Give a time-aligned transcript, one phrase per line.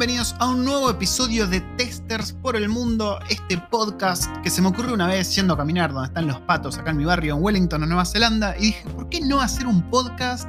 [0.00, 4.68] bienvenidos a un nuevo episodio de Testers por el Mundo, este podcast que se me
[4.68, 7.42] ocurrió una vez yendo a caminar donde están los patos acá en mi barrio en
[7.42, 10.48] Wellington, en Nueva Zelanda, y dije, ¿por qué no hacer un podcast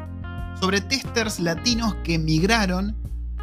[0.62, 2.96] sobre testers latinos que emigraron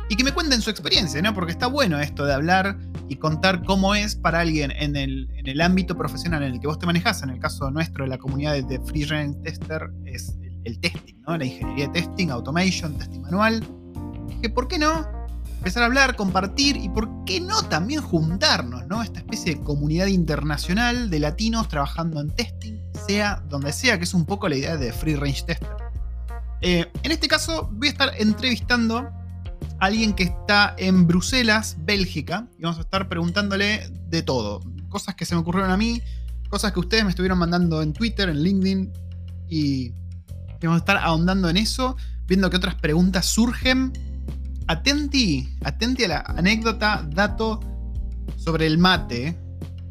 [0.08, 1.34] y que me cuenten su experiencia, ¿no?
[1.34, 2.78] Porque está bueno esto de hablar
[3.10, 6.68] y contar cómo es para alguien en el, en el ámbito profesional en el que
[6.68, 10.30] vos te manejas, en el caso nuestro de la comunidad de Free Range Tester, es
[10.40, 11.36] el, el testing, ¿no?
[11.36, 13.62] La ingeniería de testing, automation, testing manual.
[14.26, 15.17] Dije, ¿por qué no?
[15.58, 19.02] Empezar a hablar, compartir y por qué no también juntarnos, ¿no?
[19.02, 24.14] Esta especie de comunidad internacional de latinos trabajando en testing, sea donde sea, que es
[24.14, 25.68] un poco la idea de Free Range Tester.
[26.60, 29.12] Eh, en este caso voy a estar entrevistando a
[29.80, 34.60] alguien que está en Bruselas, Bélgica, y vamos a estar preguntándole de todo.
[34.88, 36.00] Cosas que se me ocurrieron a mí,
[36.48, 38.92] cosas que ustedes me estuvieron mandando en Twitter, en LinkedIn,
[39.48, 39.90] y
[40.62, 43.92] vamos a estar ahondando en eso, viendo qué otras preguntas surgen
[44.68, 47.60] atenti, atenti a la anécdota, dato
[48.36, 49.36] sobre el mate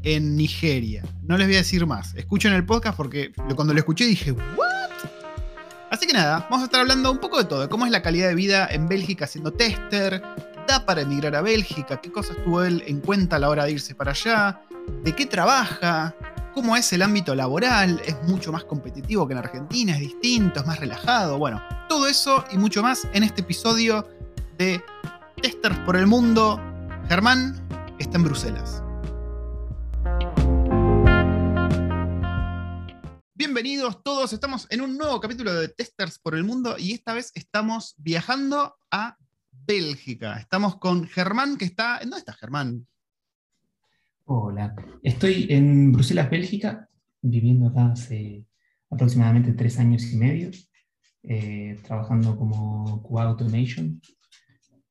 [0.04, 1.04] en Nigeria.
[1.24, 2.16] No les voy a decir más.
[2.16, 4.78] Escuchen el podcast porque cuando lo escuché dije, ¿what?
[5.90, 8.02] Así que nada, vamos a estar hablando un poco de todo, de cómo es la
[8.02, 10.22] calidad de vida en Bélgica siendo tester,
[10.68, 13.72] da para emigrar a Bélgica, qué cosas tuvo él en cuenta a la hora de
[13.72, 14.62] irse para allá,
[15.04, 16.14] de qué trabaja,
[16.54, 20.66] cómo es el ámbito laboral, es mucho más competitivo que en Argentina, es distinto, es
[20.68, 24.06] más relajado, bueno, todo eso y mucho más en este episodio
[24.58, 24.82] de
[25.42, 26.60] Testers por el Mundo.
[27.08, 27.56] Germán
[28.00, 28.84] está en Bruselas.
[33.36, 37.32] Bienvenidos todos, estamos en un nuevo capítulo de Testers por el Mundo y esta vez
[37.36, 39.18] estamos viajando a
[39.52, 40.40] Bélgica.
[40.40, 42.00] Estamos con Germán que está...
[42.02, 42.88] ¿Dónde está Germán?
[44.26, 46.90] Hola, estoy en Bruselas, Bélgica,
[47.22, 48.46] viviendo acá hace
[48.90, 50.50] aproximadamente tres años y medio,
[51.24, 54.02] eh, trabajando como QA Automation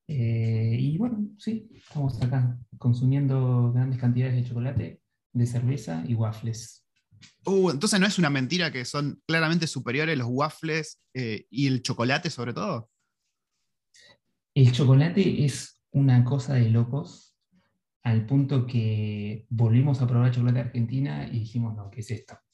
[0.07, 5.01] eh, y bueno, sí, estamos acá consumiendo grandes cantidades de chocolate,
[5.33, 6.85] de cerveza y waffles.
[7.45, 11.81] Uh, entonces no es una mentira que son claramente superiores los waffles eh, y el
[11.81, 12.89] chocolate sobre todo.
[14.53, 17.35] El chocolate es una cosa de locos
[18.03, 22.37] al punto que volvimos a probar chocolate argentina y dijimos, no, ¿qué es esto?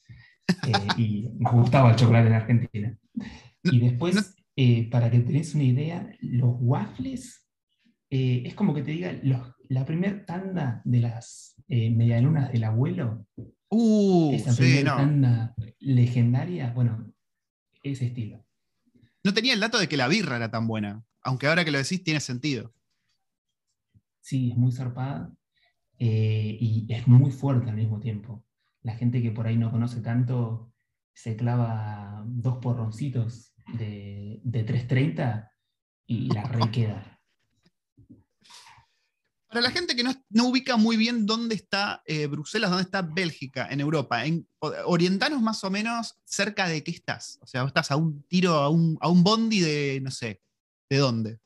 [0.66, 2.98] Eh, y nos gustaba el chocolate en Argentina.
[3.62, 4.36] Y después,
[4.90, 7.43] para que tenés una idea, los waffles
[8.14, 9.12] eh, es como que te diga,
[9.68, 13.26] la primera tanda de las eh, medialunas del abuelo,
[13.70, 17.12] uh, esa primera tanda legendaria, bueno,
[17.82, 18.46] ese estilo.
[19.24, 21.78] No tenía el dato de que la birra era tan buena, aunque ahora que lo
[21.78, 22.72] decís tiene sentido.
[24.20, 25.34] Sí, es muy zarpada
[25.98, 28.44] eh, y es muy fuerte al mismo tiempo.
[28.82, 30.72] La gente que por ahí no conoce tanto
[31.14, 35.50] se clava dos porroncitos de, de 3.30
[36.06, 37.13] y la re queda.
[39.54, 43.68] Para la gente que no, ubica muy bien dónde está eh, Bruselas, dónde está Bélgica
[43.70, 44.48] en Europa, en,
[44.84, 47.38] orientanos más o menos cerca de qué estás.
[47.40, 50.42] O sea, estás a un tiro, a un, bondi de, no sé,
[50.90, 51.38] ¿de dónde?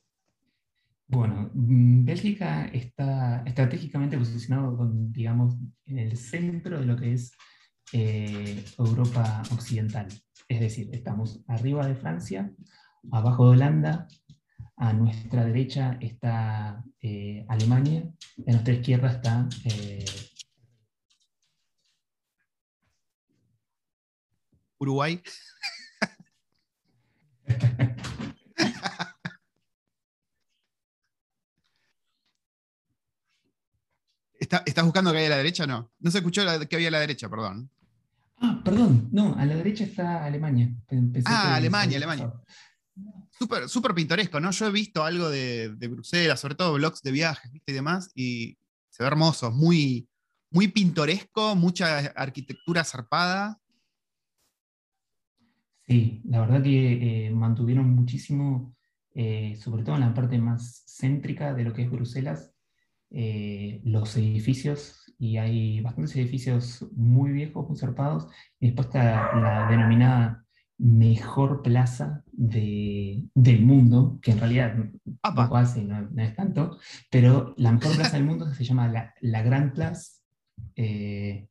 [1.07, 7.33] Bueno, mm, Bélgica está estratégicamente posicionado, digamos, en el centro de lo que es
[7.93, 10.09] eh, Europa Occidental.
[10.49, 12.51] Es decir, estamos arriba de Francia,
[13.13, 14.09] abajo de Holanda,
[14.79, 18.05] a nuestra derecha está eh, Alemania,
[18.47, 19.49] a nuestra izquierda está...
[19.65, 20.05] Eh,
[24.81, 25.21] Uruguay.
[34.39, 35.91] ¿Estás buscando que haya a la derecha o no?
[35.99, 37.69] No se escuchó que había a la derecha, perdón.
[38.41, 40.71] Ah, perdón, no, a la derecha está Alemania.
[41.25, 42.33] ah, Alemania, Alemania.
[43.69, 44.51] Súper, pintoresco, ¿no?
[44.51, 47.51] Yo he visto algo de, Bruselas, sobre todo blogs de viajes.
[47.67, 48.59] Y demás, y
[48.91, 50.09] se ve hermoso, muy,
[50.51, 53.59] muy pintoresco, mucha arquitectura zarpada.
[55.87, 58.75] Sí, la verdad que eh, mantuvieron muchísimo,
[59.15, 62.53] eh, sobre todo en la parte más céntrica de lo que es Bruselas,
[63.11, 68.27] eh, los edificios, y hay bastantes edificios muy viejos, muy zarpados,
[68.61, 70.45] y después está la denominada
[70.77, 74.77] mejor plaza del mundo, que en realidad
[75.21, 76.79] poco hace, no, es tanto,
[77.11, 80.19] pero la mejor plaza del mundo se llama la, la Grand Place
[80.77, 81.49] eh,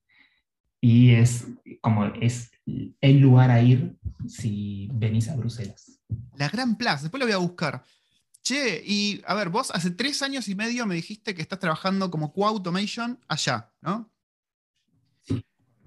[0.79, 1.45] y es
[1.81, 2.51] como es
[3.01, 3.97] el lugar a ir
[4.27, 5.99] si venís a Bruselas.
[6.37, 7.83] La Gran Plaza, después lo voy a buscar.
[8.41, 12.09] Che, y a ver, vos hace tres años y medio me dijiste que estás trabajando
[12.09, 14.09] como co-automation allá, ¿no?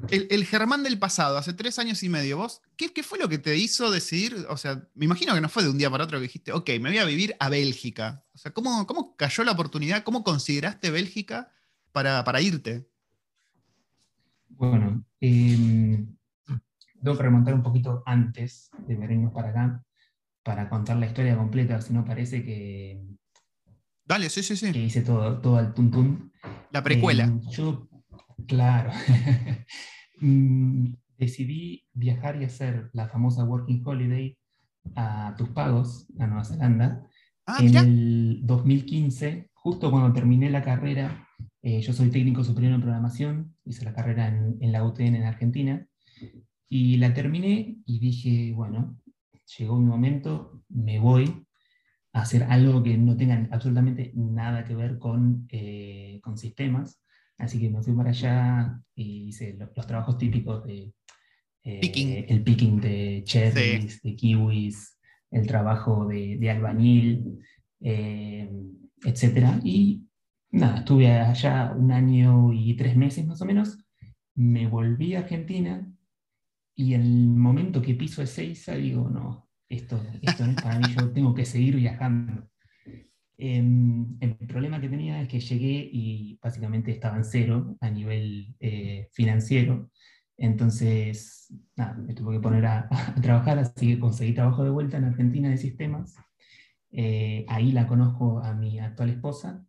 [0.08, 3.38] El, Germán del pasado, hace tres años y medio, vos, ¿qué, ¿qué, fue lo que
[3.38, 4.47] te hizo decidir?
[4.49, 6.69] O sea, me imagino que no fue de un día para otro que dijiste, ok,
[6.81, 8.25] me voy a vivir a Bélgica.
[8.35, 10.02] O sea, ¿cómo, cómo cayó la oportunidad?
[10.02, 11.52] ¿Cómo consideraste Bélgica
[11.93, 12.88] para, para irte?
[14.49, 16.05] Bueno, eh,
[17.02, 19.85] tengo que remontar un poquito antes de venirnos para acá
[20.43, 23.02] para contar la historia completa, si no parece que.
[24.05, 24.73] Dale, sí, sí, sí.
[24.73, 26.32] Que hice todo, todo al tuntún.
[26.73, 27.25] La precuela.
[27.25, 27.88] Eh, yo,
[28.46, 28.92] claro.
[30.22, 34.37] Mm, decidí viajar y hacer la famosa Working Holiday
[34.94, 37.06] a tus pagos, a Nueva Zelanda,
[37.46, 41.26] ah, en el 2015, justo cuando terminé la carrera.
[41.62, 45.25] Eh, yo soy técnico superior en programación, hice la carrera en, en la UTN en
[45.25, 45.87] Argentina,
[46.69, 48.96] y la terminé y dije, bueno,
[49.58, 51.46] llegó mi momento, me voy
[52.12, 57.02] a hacer algo que no tenga absolutamente nada que ver con, eh, con sistemas.
[57.40, 60.92] Así que me fui para allá y hice los, trabajos típicos de
[61.62, 64.98] eh, el picking de cherries, de kiwis,
[65.31, 67.38] el trabajo de, de albañil,
[67.81, 68.50] eh,
[69.04, 69.60] etc.
[69.64, 70.02] Y
[70.50, 73.78] nada, estuve allá un año y tres meses más o menos.
[74.34, 75.87] Me volví a Argentina
[76.75, 81.10] y el momento que piso Ezeiza digo, no, esto, esto no es para mí, yo
[81.12, 82.50] tengo que seguir viajando.
[83.42, 88.54] Em, el problema que tenía es que llegué y básicamente estaba en cero a nivel
[88.60, 89.90] eh, financiero.
[90.37, 92.88] Entonces, nada, me tuve que poner a,
[93.22, 96.16] trabajar, así que conseguí trabajo de vuelta en Argentina de sistemas.
[96.92, 99.64] Eh, ahí la conozco a mi actual esposa.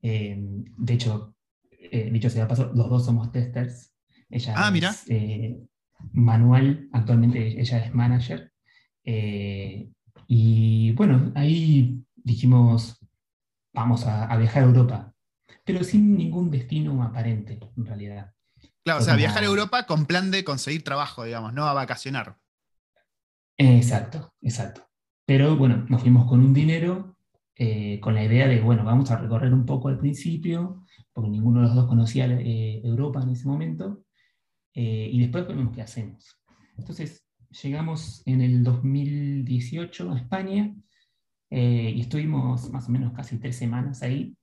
[0.00, 1.34] Em, de hecho,
[1.68, 3.92] eh, dicho sea paso, los dos somos testers.
[4.28, 4.90] Ella ah, mira.
[5.08, 5.56] Es,
[6.12, 8.52] manual, actualmente ella es manager.
[10.28, 12.99] Y bueno, ahí dijimos,
[13.72, 15.14] vamos a, viajar a Europa,
[15.64, 18.32] pero sin ningún destino aparente, en realidad.
[18.84, 22.38] Claro, o sea, viajar a Europa con plan de conseguir trabajo, digamos, no a vacacionar.
[23.56, 24.88] Exacto, exacto.
[25.26, 27.16] Pero bueno, nos fuimos con un dinero,
[27.54, 31.60] eh, con la idea de, bueno, vamos a recorrer un poco al principio, porque ninguno
[31.60, 34.02] de los dos conocía eh, Europa en ese momento,
[34.74, 36.40] eh, y después vemos qué hacemos.
[36.78, 37.26] Entonces,
[37.62, 40.74] llegamos en el 2018 a España
[41.50, 44.36] eh, y estuvimos más o menos casi tres semanas ahí.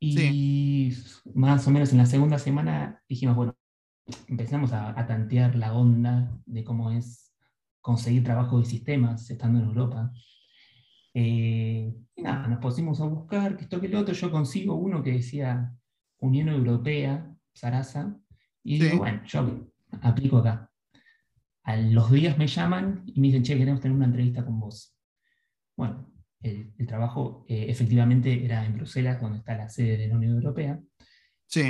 [0.00, 0.92] Y
[1.34, 3.56] más o menos en la segunda semana dijimos, bueno,
[4.28, 7.32] empezamos a, tantear la onda de cómo es
[7.80, 10.12] conseguir trabajo de sistemas estando en Europa.
[11.14, 15.02] Eh, y nada, nos pusimos a buscar, que esto que lo otro, yo consigo uno
[15.02, 15.72] que decía
[16.18, 18.16] Unión Europea, Sarasa,
[18.62, 19.68] y digo, bueno, yo
[20.02, 20.70] aplico acá.
[21.62, 24.97] A los días me llaman y me dicen, che, queremos tener una entrevista con vos.
[25.78, 30.34] Bueno, el, trabajo eh, efectivamente era en Bruselas, donde está la sede de la Unión
[30.34, 30.80] Europea.
[31.46, 31.60] Sí.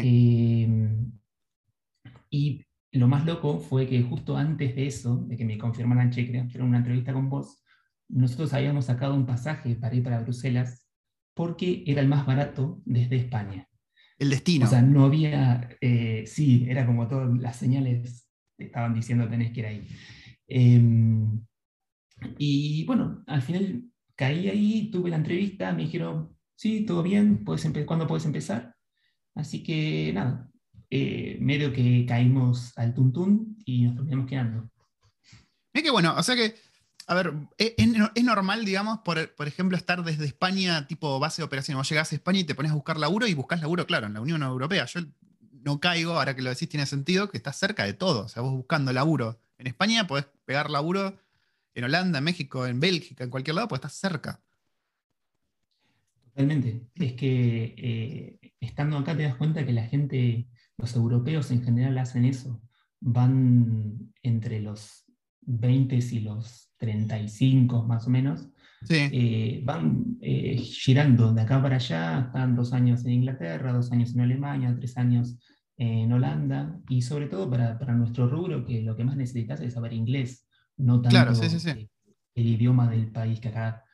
[0.65, 1.13] Em,
[2.31, 6.51] y lo más loco fue que justo antes de eso, de que me confirmaran, queremos
[6.51, 7.63] tener una entrevista con vos,
[8.09, 10.89] nosotros habíamos sacado un pasaje para ir para Bruselas
[11.35, 13.69] porque era el más barato desde España.
[14.19, 14.65] El destino.
[14.65, 18.27] O sea, no había, eh, sí, era como todas las señales
[18.57, 19.89] estaban diciendo tenés que ir ahí.
[20.47, 21.45] Em,
[22.39, 23.85] y bueno, al final
[24.19, 28.75] caí ahí, tuve la entrevista, me dijeron, sí, todo bien, ¿puedes ¿cuándo puedes empezar?
[29.37, 30.51] Así que nada,
[30.91, 34.71] eh, medio que caímos al tuntún y nos terminamos quedando.
[35.73, 36.57] Es que bueno, o sea que
[37.07, 41.79] a ver, ¿es, normal, digamos, por, ejemplo, estar desde España, tipo base de operaciones?
[41.79, 44.13] Vos llegás a España y te pones a buscar laburo y buscas laburo, claro, en
[44.13, 44.85] la Unión Europea.
[44.85, 45.01] Yo
[45.63, 48.27] no caigo, ahora que lo decís tiene sentido, que estás cerca de todo.
[48.27, 51.17] O sea, vos buscando laburo en España podés pegar laburo
[51.79, 54.41] en Holanda, en México, en Bélgica, en cualquier lado, pues estás cerca.
[56.25, 56.89] Totalmente.
[56.97, 61.97] Es que eh, estando acá te das cuenta que la gente, los europeos en general
[61.99, 62.61] hacen eso.
[63.01, 65.05] Van entre los
[65.43, 68.49] 20 y los 35 más o menos,
[68.91, 74.15] eh, van eh, girando de acá para allá, están dos años en Inglaterra, dos años
[74.15, 75.39] en Alemania, tres años
[75.77, 79.93] en Holanda, y sobre todo para, nuestro rubro, que lo que más necesitas es saber
[79.93, 80.48] inglés,
[80.79, 81.43] no tanto
[82.35, 83.85] el idioma del país, que acá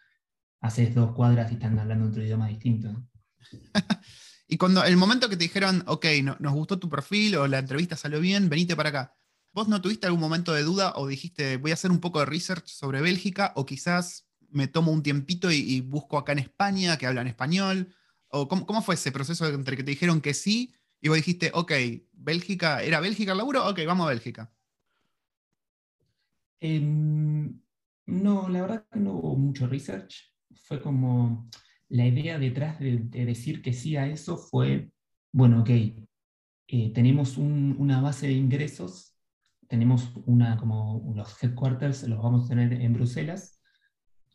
[0.61, 3.07] haces dos cuadras y están hablando otro idioma distinto.
[4.49, 6.07] y cuando el momento que te dijeron, ok,
[6.41, 9.17] nos gustó tu perfil o la entrevista salió bien, venite para acá,
[9.55, 12.27] ¿Vos no tuviste algún momento de duda o dijiste, voy a hacer un poco de
[12.27, 17.07] research sobre Bélgica o quizás me tomo un tiempito y, busco acá en España que
[17.07, 17.95] hablan español?
[18.27, 21.73] ¿O cómo, fue ese proceso entre que te dijeron que sí y vos dijiste, ok,
[22.13, 23.65] Bélgica, ¿era Bélgica el laburo?
[23.69, 24.53] Ok, vamos a Bélgica.
[26.67, 27.61] Em,
[28.07, 30.33] no, la verdad que no hubo mucho research.
[30.55, 31.51] Fue como
[31.91, 34.91] la idea detrás de, de decir que sí a eso fue,
[35.31, 39.15] bueno, ok, eh, tenemos una base de ingresos,
[39.69, 43.61] tenemos una, como los headquarters, los vamos a tener en Bruselas,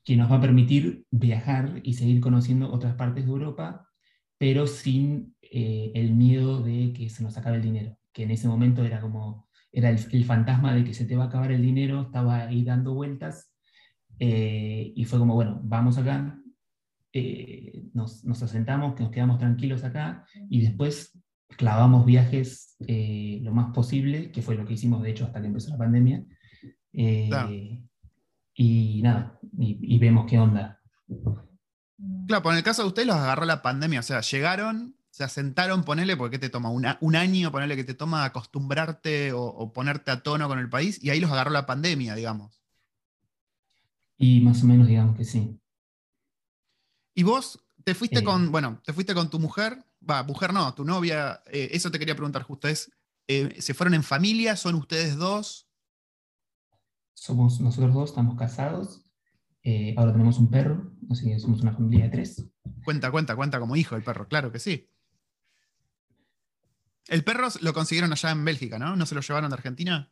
[0.04, 3.90] que nos va a permitir viajar y seguir conociendo otras partes de Europa,
[4.38, 8.48] pero sin eh, el miedo de que se nos acabe el dinero, que en ese
[8.48, 12.02] momento era como, era el, fantasma de que se te va a acabar el dinero,
[12.02, 13.54] estaba ahí dando vueltas,
[14.20, 16.38] eh, y fue como, bueno, vamos acá,
[17.94, 21.20] nos, nos, asentamos, que nos quedamos tranquilos acá, y después
[21.58, 25.48] clavamos viajes eh, lo más posible, que fue lo que hicimos de hecho hasta que
[25.48, 26.24] empezó la pandemia.
[26.94, 27.82] Eh,
[28.56, 30.80] y nada, y, vemos qué onda.
[32.28, 35.26] Claro, pues en el caso de ustedes los agarró la pandemia, o sea, llegaron, se
[35.26, 36.70] asentaron, ponele, porque ¿qué te toma?
[36.70, 41.10] un año, ponele que te toma acostumbrarte o, ponerte a tono con el país, y
[41.10, 42.64] ahí los agarró la pandemia, digamos.
[44.18, 45.60] Y más o menos, digamos que sí.
[47.14, 48.24] ¿Y vos te fuiste eh.
[48.24, 52.00] con, bueno, te fuiste con tu mujer, va, mujer no, tu novia, eh, eso te
[52.00, 52.90] quería preguntar justo, es,
[53.28, 54.56] eh, ¿se fueron en familia?
[54.56, 55.68] ¿Son ustedes dos?
[57.14, 59.02] Somos nosotros dos, estamos casados,
[59.98, 62.46] ahora tenemos un perro, así que somos una familia de tres.
[62.86, 64.88] Cuenta, cuenta, cuenta como hijo el perro, claro que sí.
[67.08, 68.96] El perro lo consiguieron allá en Bélgica, ¿no?
[68.96, 70.10] ¿No se lo llevaron de Argentina?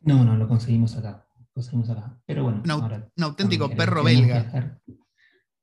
[0.00, 1.26] No, no, lo conseguimos acá.
[1.52, 2.18] conseguimos acá.
[2.26, 2.62] Pero bueno,
[3.16, 4.80] un auténtico perro belga.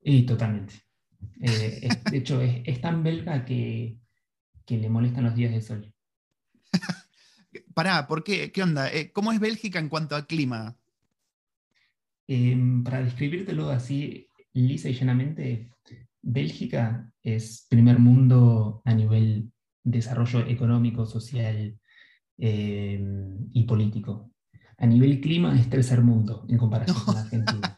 [0.04, 0.74] Y totalmente.
[1.42, 3.98] Eh, de hecho, es, tan belga que,
[4.68, 5.94] le molestan los días de sol.
[7.74, 8.52] Pará, ¿por qué?
[8.52, 8.92] ¿Qué onda?
[8.92, 10.78] Eh, ¿Cómo es Bélgica en cuanto a clima?
[12.28, 15.70] Em, para describírtelo así lisa y llanamente,
[16.22, 19.52] Bélgica es primer mundo a nivel
[19.84, 21.78] desarrollo económico, social
[22.38, 24.32] em, y político.
[24.78, 27.76] A nivel clima es tercer mundo en comparación con Argentina.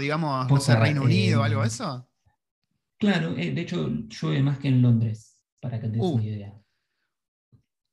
[0.00, 2.08] digamos, no sé, Reino Unido o algo de eso?
[2.98, 6.14] Claro, eh, de hecho llueve más que en Londres, para que te des uh.
[6.14, 6.54] una idea.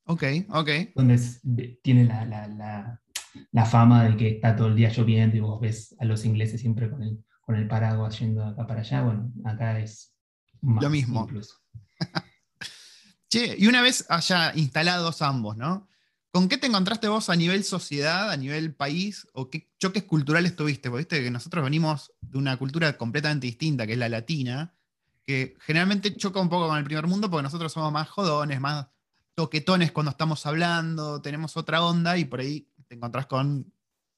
[0.08, 0.70] Ok, ok.
[0.96, 1.42] Londres
[1.82, 6.26] tiene la, fama de que está todo el día lloviendo y vos ves a los
[6.26, 9.04] ingleses siempre con el, con el paraguas yendo acá para allá.
[9.04, 10.15] Bueno, acá es
[10.62, 11.24] más lo mismo.
[11.24, 11.56] Incluso.
[13.30, 15.88] che, y una vez haya instalados ambos, ¿no?
[16.32, 20.56] ¿Con qué te encontraste vos a nivel sociedad, a nivel país, o qué choques culturales
[20.56, 20.90] tuviste?
[20.90, 24.76] Porque viste que nosotros venimos de una cultura completamente distinta, que es la latina,
[25.24, 28.88] que generalmente choca un poco con el primer mundo porque nosotros somos más jodones, más
[29.34, 33.72] toquetones cuando estamos hablando, tenemos otra onda y por ahí te encontrás con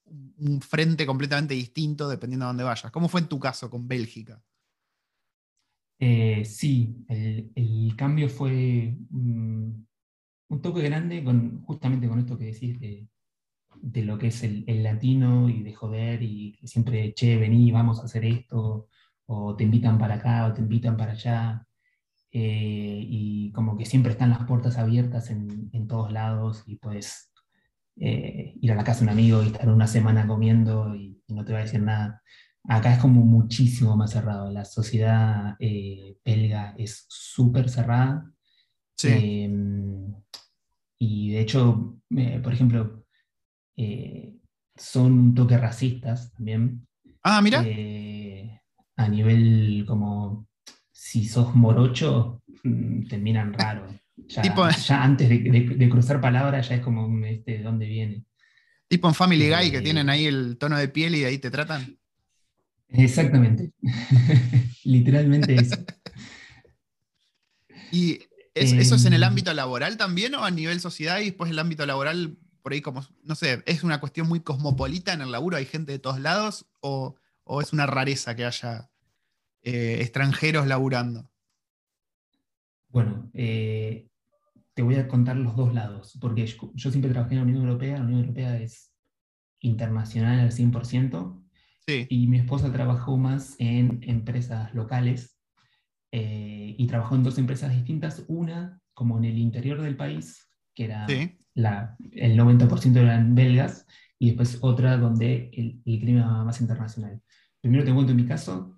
[0.06, 2.92] un frente completamente distinto dependiendo de dónde vayas.
[2.92, 4.42] ¿Cómo fue en tu caso con Bélgica?
[6.00, 8.96] Eh, sí, el, cambio fue
[10.50, 13.08] un toque grande con, justamente con esto que decís de,
[14.04, 18.26] lo que es el, latino y de joder y siempre, che, vení, vamos a hacer
[18.26, 18.88] esto,
[19.26, 21.68] o te invitan para acá o te invitan para allá,
[22.32, 27.32] eh, y como que siempre están las puertas abiertas en, todos lados y puedes
[27.96, 31.44] eh, ir a la casa de un amigo y estar una semana comiendo y, no
[31.44, 32.22] te va a decir nada.
[32.70, 38.30] Acá es como muchísimo más cerrado, la sociedad eh, belga es súper cerrada.
[38.98, 39.08] Sí.
[39.10, 40.14] Em,
[41.00, 43.06] y de hecho, eh, por ejemplo,
[43.78, 44.36] eh,
[44.76, 46.86] son un toque racistas también.
[47.24, 47.64] Ah, mira.
[47.66, 48.60] Eh,
[48.98, 50.48] a nivel como,
[50.92, 53.88] si sos morocho, mm, te miran raro.
[54.30, 58.26] Ya, ya antes de, cruzar palabras ya es como, este, ¿de dónde viene?
[58.88, 61.52] Tipo en Family Guy, que tienen ahí el tono de piel y de ahí te
[61.52, 61.98] tratan.
[62.90, 63.72] Exactamente.
[64.84, 65.76] Literalmente eso.
[67.92, 68.20] y
[68.60, 71.60] ¿Eso es en el em, ámbito laboral también o a nivel sociedad y después el
[71.60, 75.58] ámbito laboral, por ahí como, no sé, es una cuestión muy cosmopolita en el laburo,
[75.58, 77.16] hay gente de todos lados o,
[77.62, 78.90] es una rareza que haya
[79.62, 81.30] eh, extranjeros laburando?
[82.90, 84.08] Bueno, eh,
[84.74, 87.98] te voy a contar los dos lados, porque yo, siempre trabajé en la Unión Europea,
[87.98, 88.92] la Unión Europea es
[89.60, 91.42] internacional al 100%,
[91.88, 95.40] y mi esposa trabajó más en empresas locales
[96.12, 100.86] eh, y trabajó en dos empresas distintas, una como en el interior del país, que
[100.86, 101.08] era
[101.54, 103.86] la, el 90% eran belgas,
[104.20, 107.22] y después otra donde el, el clima más internacional.
[107.62, 108.78] Primero te cuento en mi caso,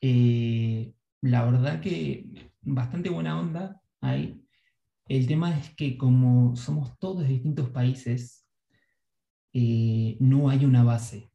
[0.00, 4.42] eh, la verdad que bastante buena onda hay.
[5.08, 8.46] El tema es que como somos todos de distintos países,
[9.52, 11.29] eh, no hay una base.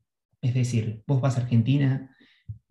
[0.45, 2.15] Es decir, vos vas a Argentina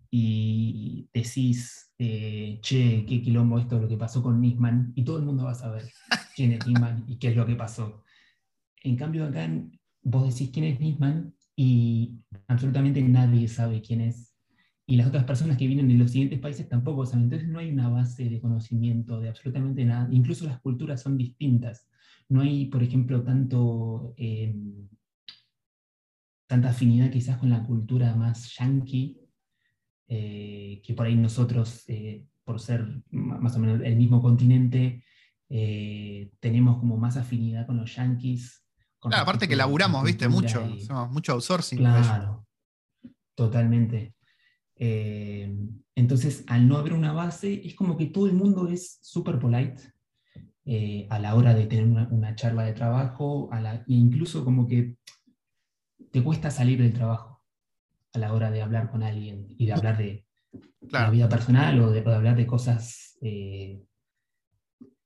[0.09, 5.25] y decís, eh, che, qué quilombo esto, lo que pasó con Nisman, y todo el
[5.25, 5.83] mundo va a saber
[6.37, 8.05] quién es Nisman y qué es lo que pasó.
[8.81, 9.49] En cambio, acá
[10.03, 14.33] vos decís quién es Nisman y absolutamente nadie sabe quién es.
[14.87, 17.25] y las otras personas que vienen de los siguientes países tampoco saben.
[17.25, 20.07] Entonces no hay una base de conocimiento de absolutamente nada.
[20.11, 21.89] Incluso las culturas son distintas.
[22.29, 24.55] No hay, por ejemplo, tanto, eh,
[26.47, 29.17] tanta afinidad quizás con la cultura más yankee,
[30.07, 35.03] eh, que por ahí nosotros, eh, por ser más o menos el mismo continente,
[36.39, 38.63] tenemos como más afinidad con los yankees.
[38.99, 40.67] claro, aparte que laburamos, viste, mucho,
[41.09, 41.77] mucho outsourcing.
[41.77, 42.45] Claro,
[43.35, 44.15] totalmente.
[44.77, 45.55] Eh,
[45.95, 49.93] entonces, al no haber una base, es como que todo el mundo es súper polite
[50.65, 54.97] eh, a la hora de tener una, charla de trabajo, a la, incluso como que
[56.15, 57.43] te cuesta salir del trabajo
[58.13, 60.25] a la hora de hablar con alguien y de hablar de,
[60.89, 63.83] la vida personal o de, hablar de cosas, eh,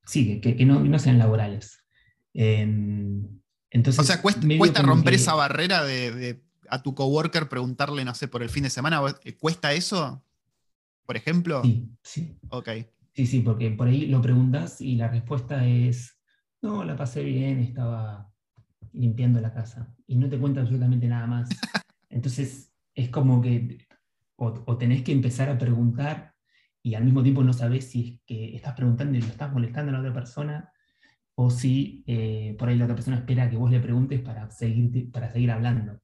[0.06, 1.84] sí, que, no, sean laborales.
[2.32, 3.28] Em,
[3.72, 8.44] entonces, o sea, cuesta, romper esa barrera de a tu coworker preguntarle, no sé, por
[8.44, 10.24] el fin de semana, eh, ¿cuesta eso?
[11.08, 11.64] Por ejemplo.
[11.64, 12.38] Sí, sí.
[12.50, 12.70] Ok.
[13.14, 16.20] Sí, sí, porque por ahí lo preguntas y la respuesta es,
[16.62, 18.29] no, la pasé bien, estaba
[18.94, 19.94] limpiando la casa.
[20.08, 21.50] Y no te cuenta absolutamente nada más.
[22.10, 23.78] Entonces, es como que
[24.40, 26.34] o, tenés que empezar a preguntar
[26.82, 29.90] y al mismo tiempo no sabes si es que estás preguntando y lo estás molestando
[29.90, 30.72] a la otra persona
[31.36, 35.12] o si eh, por ahí la otra persona espera que vos le preguntes para seguir,
[35.12, 36.00] para seguir hablando.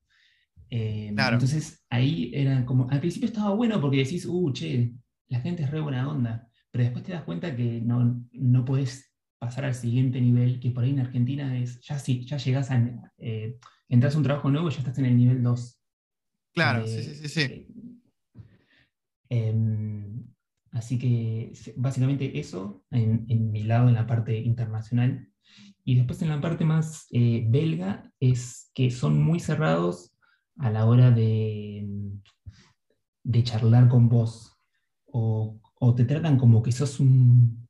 [0.70, 4.94] Eh, entonces ahí era como, al principio estaba bueno porque decís, uh, che,
[5.27, 9.14] la gente es re buena onda, pero después te das cuenta que no, no puedes
[9.46, 13.12] pasar al siguiente nivel, que por ahí en Argentina es, ya si ya llegas a,
[13.18, 15.80] eh, entras a un trabajo nuevo, ya estás en el nivel 2.
[16.54, 17.68] Claro, eh, sí, sí, sí.
[19.30, 20.24] Em,
[20.72, 25.30] así que básicamente eso en, en, mi lado, en la parte internacional.
[25.84, 30.16] Y después en la parte más belga es que son muy cerrados
[30.58, 31.88] a la hora de,
[33.24, 34.56] de charlar con vos,
[35.18, 35.60] o,
[35.96, 37.64] te tratan como que sos un,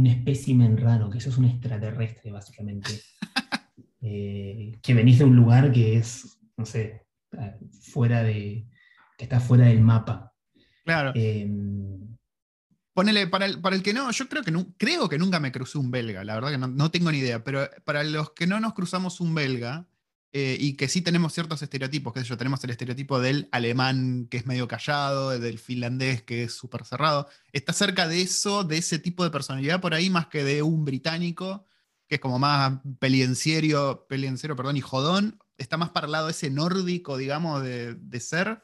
[0.00, 2.90] un espécimen raro, que sos un extraterrestre, básicamente.
[4.02, 7.04] Eh, que venís de un lugar que es, no sé,
[7.82, 8.66] fuera de.
[9.18, 10.32] que está fuera del mapa.
[10.86, 11.12] Claro.
[11.14, 12.16] Em,
[12.94, 15.52] Ponele, para el, para el que no, yo creo que, no, creo que nunca me
[15.52, 18.46] crucé un belga, la verdad que no, no, tengo ni idea, pero para los que
[18.46, 19.86] no nos cruzamos un belga,
[20.32, 24.36] eh, y que sí tenemos ciertos estereotipos, que yo, tenemos el estereotipo del alemán que
[24.36, 27.28] es medio callado, del finlandés que es súper cerrado.
[27.52, 30.84] Está cerca de eso, de ese tipo de personalidad por ahí, más que de un
[30.84, 31.66] británico,
[32.06, 35.38] que es como más pelienciero, pelienciero perdón, y jodón.
[35.58, 38.62] Está más para el lado ese nórdico, digamos, de, de ser,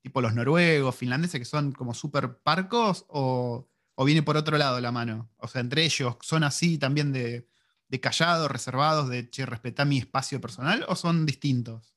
[0.00, 4.80] tipo los noruegos, finlandeses, que son como súper parcos, o, o viene por otro lado
[4.80, 5.30] la mano.
[5.38, 7.48] O sea, entre ellos son así también de
[7.88, 11.94] de callados, reservados, de che, respetá mi espacio personal, o son distintos?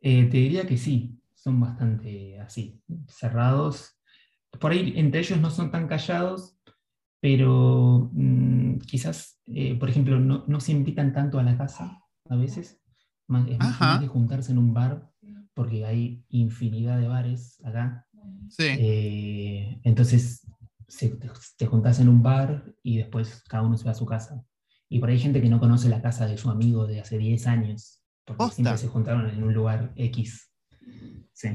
[0.00, 3.96] Eh, te diría que sí, son bastante así, cerrados.
[4.60, 6.56] Por ahí entre ellos no son tan callados,
[7.20, 12.80] pero mm, quizás, eh, por ejemplo, no, se invitan tanto a la casa a veces.
[13.48, 15.10] es más que juntarse en un bar,
[15.54, 18.06] porque hay infinidad de bares acá.
[18.50, 18.64] Sí.
[18.78, 20.46] Eh, entonces,
[21.56, 24.44] te juntás en un bar y después cada uno se va a su casa.
[24.88, 27.18] Y por ahí hay gente que no conoce la casa de su amigo de hace
[27.18, 30.50] 10 años, porque siempre se juntaron en un lugar X.
[31.32, 31.48] Sí.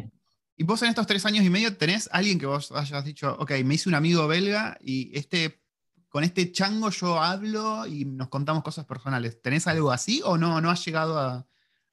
[0.58, 3.52] Y vos en estos tres años y medio tenés alguien que vos hayas dicho, ok,
[3.64, 5.62] me hice un amigo belga y este,
[6.10, 9.42] con este chango yo hablo y nos contamos cosas personales.
[9.42, 11.46] ¿Tenés algo así o no, no has llegado a,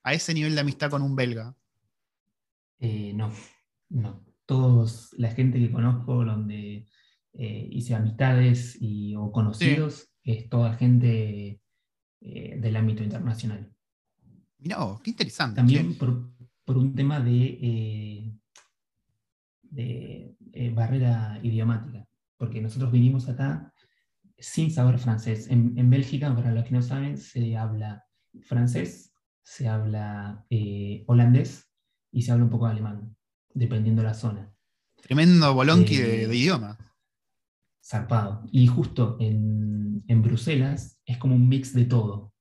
[0.05, 1.55] ese nivel de amistad con un belga?
[2.81, 3.33] Eh, no,
[3.88, 4.25] no.
[4.46, 6.88] Todos, la gente que conozco, donde
[7.38, 11.61] eh, hice amistades y, o conocidos, es toda gente
[12.22, 13.70] eh, del ámbito internacional.
[14.59, 15.57] Mirá, qué interesante.
[15.57, 16.31] También por,
[16.64, 17.59] por, un tema de,
[19.70, 23.70] eh, de barrera idiomática, porque nosotros vinimos acá
[24.38, 25.49] sin saber francés.
[25.51, 28.07] En, en, Bélgica, para los que no saben, se habla
[28.40, 30.46] francés, se habla
[31.07, 31.70] holandés
[32.11, 33.14] y se habla un poco de alemán,
[33.53, 34.51] dependiendo de la zona.
[35.03, 36.79] Tremendo bolonqui de, de idioma
[37.87, 38.42] zarpado.
[38.51, 42.33] Y justo en, Bruselas es como un mix de todo.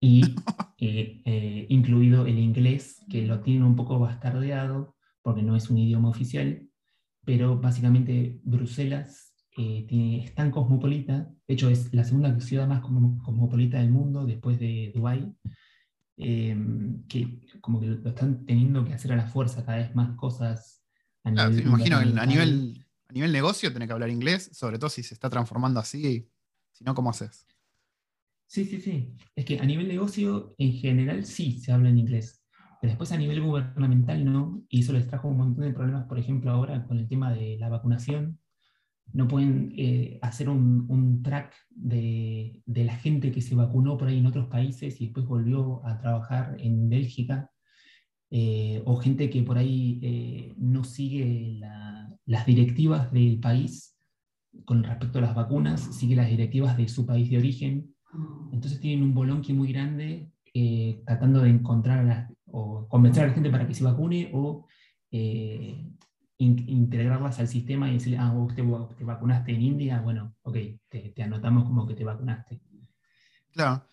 [0.00, 0.22] Y
[0.78, 5.78] eh, eh, incluido el inglés, que lo tienen un poco bastardeado, porque no es un
[5.78, 6.68] idioma oficial,
[7.24, 12.80] pero básicamente Bruselas eh, tiene, es tan cosmopolita, de hecho es la segunda ciudad más
[12.80, 15.32] cosmopolita del mundo después de Dubái,
[16.16, 20.84] que como que lo están teniendo que hacer a la fuerza cada vez más cosas
[21.24, 21.66] a nivel...
[21.66, 22.81] imagino a nivel
[23.12, 26.30] a nivel negocio tenés que hablar inglés, sobre todo si se está transformando así,
[26.70, 27.46] si no, ¿cómo haces?
[28.46, 29.14] Sí, sí, sí.
[29.36, 32.42] Es que a nivel negocio, en general, sí se habla en inglés.
[32.80, 36.18] Pero después a nivel gubernamental no, y eso les trajo un montón de problemas, por
[36.18, 38.38] ejemplo, ahora con el tema de la vacunación.
[39.12, 44.20] No pueden eh, hacer un, track de, de, la gente que se vacunó por ahí
[44.20, 47.50] en otros países y después volvió a trabajar en Bélgica,
[48.34, 53.94] eh, o gente que por ahí eh, no sigue la, las directivas del país
[54.64, 57.94] con respecto a las vacunas, sigue las directivas de su país de origen.
[58.52, 63.50] Entonces tienen un bolonqui muy grande eh, tratando de encontrar o convencer a la gente
[63.50, 64.66] para que se vacune o
[65.10, 65.86] eh,
[66.38, 70.56] integrarlas al sistema y decirle, ah, vos te, vacunaste en India, bueno, ok,
[70.88, 72.60] te, anotamos como que te vacunaste.
[73.52, 73.84] Claro.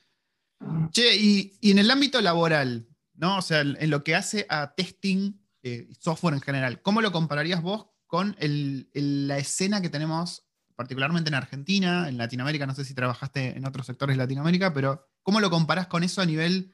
[0.92, 2.89] Che, y, y, en el ámbito laboral,
[3.20, 3.38] ¿no?
[3.38, 7.62] O sea, en lo que hace a testing, eh, software en general, ¿cómo lo compararías
[7.62, 12.94] vos con el, la escena que tenemos particularmente en Argentina, en Latinoamérica, no sé si
[12.94, 16.74] trabajaste en otros sectores de Latinoamérica, pero ¿cómo lo comparás con eso a nivel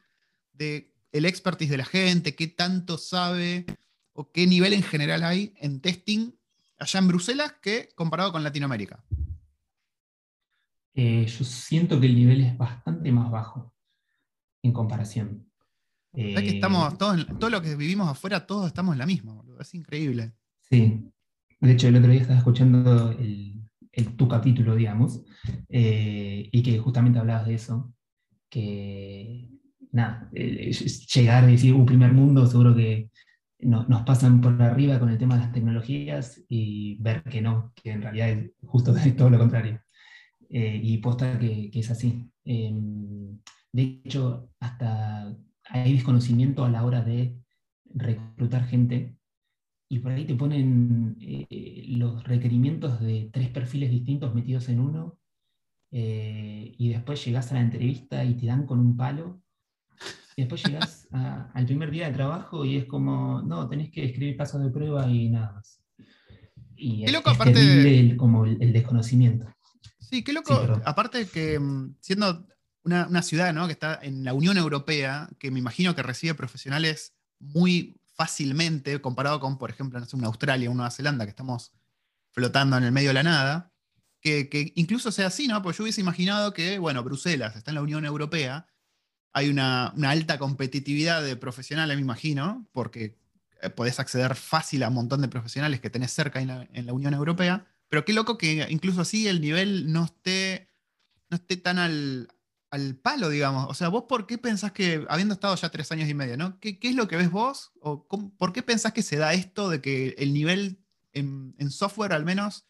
[0.53, 2.35] de expertise de la gente?
[2.35, 3.65] ¿Qué tanto sabe
[4.13, 6.33] o qué nivel en general hay en testing
[6.77, 9.03] allá en Bruselas que comparado con Latinoamérica?
[10.93, 13.73] Eh, yo siento que el nivel es bastante más bajo
[14.61, 15.44] en comparación.
[16.15, 19.73] Que estamos eh, todos, todo lo que vivimos afuera, todos estamos en la misma, es
[19.73, 20.33] increíble.
[20.61, 21.03] Sí,
[21.59, 23.61] de hecho el otro día estaba escuchando el,
[24.17, 25.23] tu capítulo, digamos,
[25.69, 27.93] eh, y que justamente hablabas de eso,
[28.49, 29.49] que
[29.91, 33.09] nada, llegar a decir un uh, primer mundo, seguro que
[33.59, 37.91] nos pasan por arriba con el tema de las tecnologías y ver que no, que
[37.91, 39.81] en realidad es justo todo lo contrario.
[40.49, 42.29] Eh, y posta que, que es así.
[42.43, 43.39] Em,
[43.71, 45.14] de hecho, hasta
[45.83, 47.37] hay desconocimiento a la hora de
[47.93, 49.15] reclutar gente
[49.89, 55.19] y por ahí te ponen eh, los requerimientos de tres perfiles distintos metidos en uno,
[55.91, 59.41] eh, y después llegas a la entrevista y te dan con un palo,
[60.35, 61.07] y después llegas
[61.53, 65.07] al primer día de trabajo y es como, no, tenés que escribir casos de prueba
[65.07, 65.81] y nada más.
[66.75, 69.47] Y qué loco, aparte el, como el, desconocimiento.
[69.99, 72.45] Sí, qué loco, aparte que mm, siendo
[72.85, 73.65] una, ciudad ¿no?
[73.65, 79.39] que está en la Unión Europea, que me imagino que recibe profesionales muy fácilmente, comparado
[79.39, 81.73] con, por ejemplo, no sé, una Australia una Nueva Zelanda, que estamos
[82.31, 83.73] flotando en el medio de la nada,
[84.21, 85.61] que, incluso sea así, ¿no?
[85.61, 88.67] Porque yo hubiese imaginado que, bueno, Bruselas está en la Unión Europea,
[89.33, 93.17] hay una, alta competitividad de profesionales, me imagino, porque
[93.61, 96.85] eh, podés acceder fácil a un montón de profesionales que tenés cerca en la, en
[96.85, 100.69] la Unión Europea, pero qué loco que incluso así el nivel no esté,
[101.29, 102.29] no esté tan al,
[102.71, 103.67] al palo, digamos.
[103.69, 106.59] O sea, vos por qué pensás que, habiendo estado ya tres años y medio, ¿no?
[106.59, 107.71] ¿Qué, es lo que ves vos?
[107.81, 110.79] ¿O por qué pensás que se da esto de que el nivel
[111.13, 112.67] en, software al menos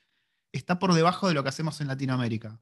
[0.52, 2.62] está por debajo de lo que hacemos en Latinoamérica?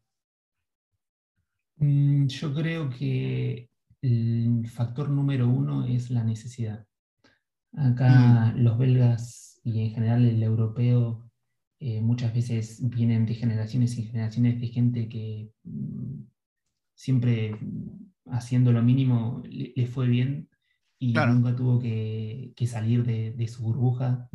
[1.77, 3.69] Mm, yo creo que
[4.01, 6.85] el factor número uno es la necesidad.
[7.75, 8.59] Acá mm.
[8.59, 11.29] los belgas y en general el europeo
[11.79, 16.21] eh, muchas veces vienen de generaciones y generaciones de gente que mm,
[16.95, 17.57] siempre
[18.27, 20.49] haciendo lo mínimo le, fue bien
[20.99, 24.29] y nunca tuvo que, salir de, su burbuja.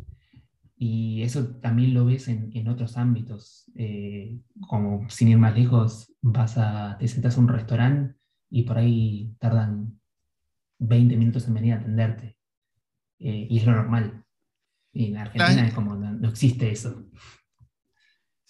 [0.77, 3.69] Y eso también lo ves en, otros ámbitos.
[3.75, 8.15] Eh, como sin ir más lejos, vas a, te sentas a un restaurante
[8.49, 9.99] y por ahí tardan
[10.77, 12.37] 20 minutos en venir a atenderte.
[13.17, 14.23] Eh, y es lo normal.
[14.93, 17.03] Y en Argentina es como, no existe eso.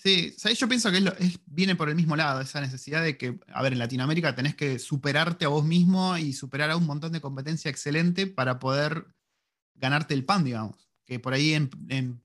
[0.02, 1.04] Sí, yo pienso que
[1.46, 4.80] viene por el mismo lado, esa necesidad de que, a ver, en Latinoamérica tenés que
[4.80, 9.08] superarte a vos mismo y superar a un montón de competencia excelente para poder
[9.76, 10.90] ganarte el pan, digamos.
[11.04, 11.70] Que por ahí en,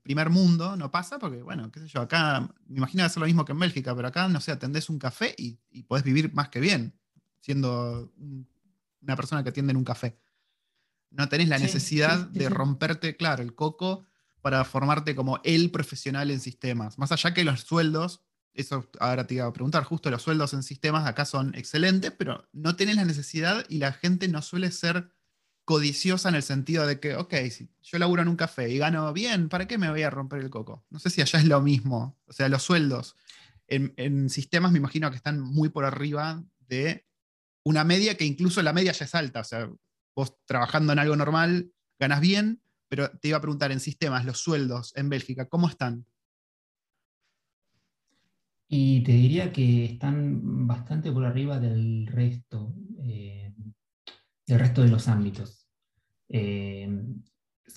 [0.03, 3.43] primer mundo no pasa, porque, bueno, qué sé yo, acá me imagino hacer lo mismo
[3.43, 6.47] que en Bélgica, pero acá, no sé, atendés un café y, y podés vivir más
[6.47, 6.97] que bien,
[7.41, 8.09] siendo
[9.01, 10.17] una persona que atiende en un café.
[11.09, 14.05] No tenés la necesidad de romperte, claro, el coco
[14.45, 16.99] para formarte como el profesional en sistemas.
[16.99, 18.21] Más allá que los sueldos,
[18.53, 22.47] eso ahora te iba a preguntar, justo los sueldos en sistemas acá son excelentes, pero
[22.53, 25.09] no tenés la necesidad y la gente no suele ser
[25.63, 29.11] codiciosa en el sentido de que, ok, si yo laburo en un café y gano
[29.13, 30.85] bien, ¿para qué me voy a romper el coco?
[30.91, 32.15] No sé si allá es lo mismo.
[32.27, 33.15] O sea, los sueldos
[33.65, 37.07] en, en sistemas me imagino que están muy por arriba de
[37.63, 39.39] una media que incluso la media ya es alta.
[39.39, 39.67] O sea,
[40.15, 44.39] vos trabajando en algo normal ganas bien, pero te iba a preguntar en sistemas, los
[44.39, 46.05] sueldos en Bélgica, ¿cómo están?
[48.67, 53.53] Y te diría que están bastante por arriba del resto, eh,
[54.47, 55.67] del resto de los ámbitos.
[56.29, 56.89] Eh,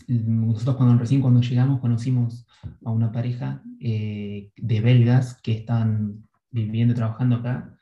[0.07, 2.47] nosotros cuando recién cuando llegamos conocimos
[2.85, 7.77] a una pareja eh, de belgas que están viviendo y trabajando acá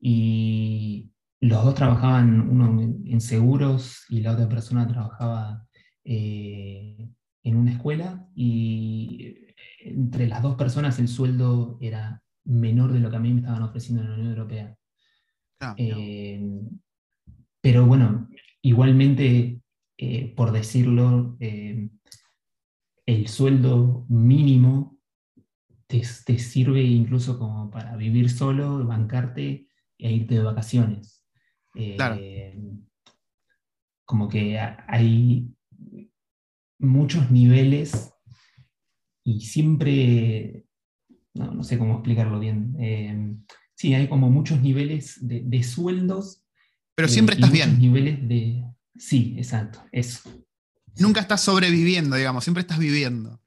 [0.00, 5.66] y los dos trabajaban, uno en seguros y la otra persona trabajaba
[6.04, 7.08] eh,
[7.44, 9.36] en una escuela y
[9.80, 13.62] entre las dos personas el sueldo era menor de lo que a mí me estaban
[13.62, 14.76] ofreciendo en la Unión Europea.
[15.60, 16.40] Ah, eh,
[17.60, 18.28] pero bueno,
[18.62, 19.60] igualmente,
[19.96, 24.98] eh, por decirlo, el sueldo mínimo
[25.86, 31.24] te, sirve incluso como para vivir solo, bancarte e irte de vacaciones.
[34.04, 35.51] Como que hay
[36.82, 38.12] muchos niveles
[39.24, 40.66] y siempre,
[41.34, 42.76] no, sé cómo explicarlo bien.
[42.78, 43.36] Eh,
[43.74, 46.44] sí, hay como muchos niveles de, sueldos.
[46.94, 47.78] Pero siempre eh, estás bien.
[47.78, 48.64] niveles de...
[48.96, 50.28] Sí, exacto, eso.
[50.98, 53.40] Nunca estás sobreviviendo, digamos, siempre estás viviendo.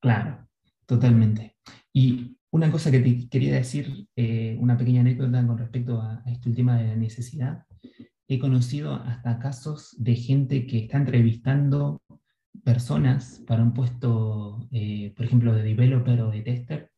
[0.00, 0.48] Claro,
[0.86, 1.56] totalmente.
[1.92, 6.32] Y una cosa que te quería decir, eh, una pequeña anécdota con respecto a, a
[6.32, 7.64] este tema de la necesidad.
[8.34, 12.02] He conocido hasta casos de gente que está entrevistando
[12.64, 16.90] personas para un puesto, eh, por ejemplo, de developer o de tester,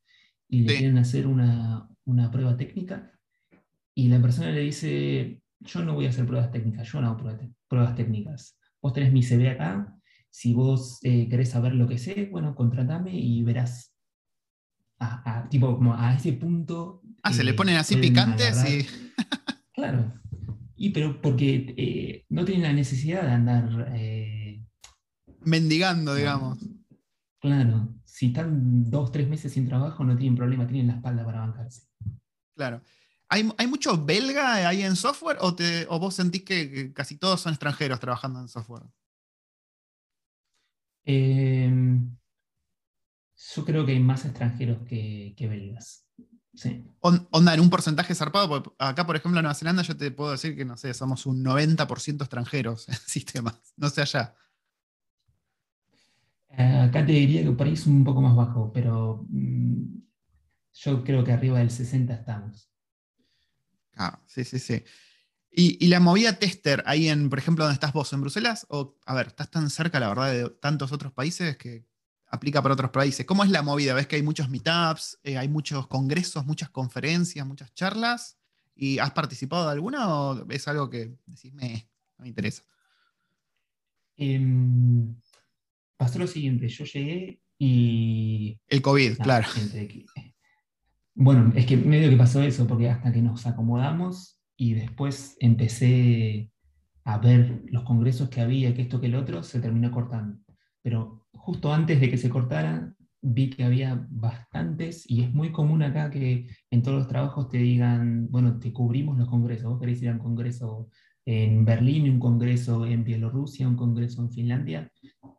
[0.49, 1.91] y le quieren hacer una,
[2.33, 3.13] prueba técnica,
[3.95, 7.37] y la persona le dice, yo no voy a hacer pruebas técnicas, yo no hago
[7.69, 8.59] pruebas, técnicas.
[8.81, 9.95] Vos tenés mi CV acá,
[10.31, 13.93] si vos eh, querés saber lo que sé, bueno, contratame y verás.
[14.99, 17.03] A, tipo, como a ese punto.
[17.23, 18.87] Ah, se le ponen así picantes y.
[19.75, 20.15] claro.
[20.77, 23.93] Y pero porque eh, no tienen la necesidad de andar
[25.41, 26.59] mendigando, digamos.
[27.41, 31.41] Claro, si están dos, tres meses sin trabajo, no tienen problema, tienen la espalda para
[31.41, 31.83] bancarse.
[32.55, 32.83] Claro.
[33.29, 37.53] ¿Hay, ¿Hay mucho belga ahí en software o, te, vos sentís que, casi todos son
[37.53, 38.85] extranjeros trabajando en software?
[41.05, 42.17] Em,
[43.55, 46.07] yo creo que hay más extranjeros que, belgas.
[46.57, 46.83] Sí.
[47.01, 50.57] Onda, en un porcentaje zarpado, acá, por ejemplo, en Nueva Zelanda, yo te puedo decir
[50.57, 53.61] que, no sé, somos un 90% extranjeros en sistemas.
[53.77, 54.35] No sé allá.
[56.51, 59.99] Eh, acá te diría que por ahí es un poco más bajo, pero mm,
[60.73, 62.71] yo creo que arriba del 60 estamos.
[63.95, 64.83] Ah, sí, sí, sí.
[65.51, 68.67] ¿Y, la movida tester ahí en, por ejemplo, donde estás vos, en Bruselas?
[68.69, 71.87] O, a ver, estás tan cerca, la verdad, de tantos otros países que
[72.29, 73.25] aplica para otros países.
[73.27, 73.95] ¿Cómo es la movida?
[73.95, 78.39] ¿Ves que hay muchos meetups, eh, hay muchos congresos, muchas conferencias, muchas charlas?
[78.75, 82.63] ¿Y has participado de alguna o es algo que decís, me, no me interesa?
[84.17, 85.15] Em,
[85.97, 88.59] pasó lo siguiente, yo llegué y...
[88.69, 89.49] El COVID, claro.
[91.15, 96.51] bueno, es que medio que pasó eso, porque hasta que nos acomodamos y después empecé
[97.05, 100.39] a ver los congresos que había, que esto, que el otro, se terminó cortando.
[100.87, 105.83] Pero justo antes de que se cortara, vi que había bastantes y es muy común
[105.83, 110.01] acá que en todos los trabajos te digan, bueno, te cubrimos los congresos, vos querés
[110.01, 110.89] ir a un congreso
[111.25, 114.89] en Berlín, un congreso en Bielorrusia, un congreso en Finlandia,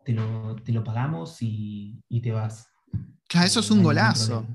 [0.03, 2.67] te lo, pagamos y, te vas.
[3.29, 4.45] Claro, eso es un golazo.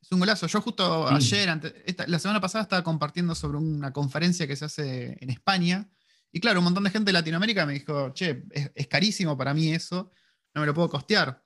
[0.00, 0.46] Es un golazo.
[0.46, 1.60] Yo justo ayer,
[2.06, 5.90] la semana pasada estaba compartiendo sobre una conferencia que se hace en España.
[6.34, 9.72] Y claro, un montón de gente de Latinoamérica me dijo, che, es, carísimo para mí
[9.72, 10.10] eso,
[10.52, 11.42] no me lo puedo costear.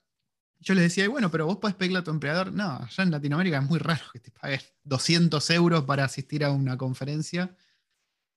[0.61, 2.53] Yo les decía, bueno, pero vos podés pedirle a tu empleador.
[2.53, 6.51] No, ya en Latinoamérica es muy raro que te pagues 200 euros para asistir a
[6.51, 7.55] una conferencia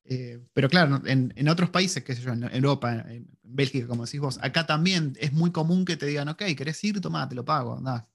[0.04, 4.20] eh, pero claro, en, otros países, qué sé yo, en Europa, en Bélgica, como decís
[4.20, 7.00] vos, acá también es muy común que te digan, ok, ¿querés ir?
[7.00, 8.08] Toma, te lo pago, anda.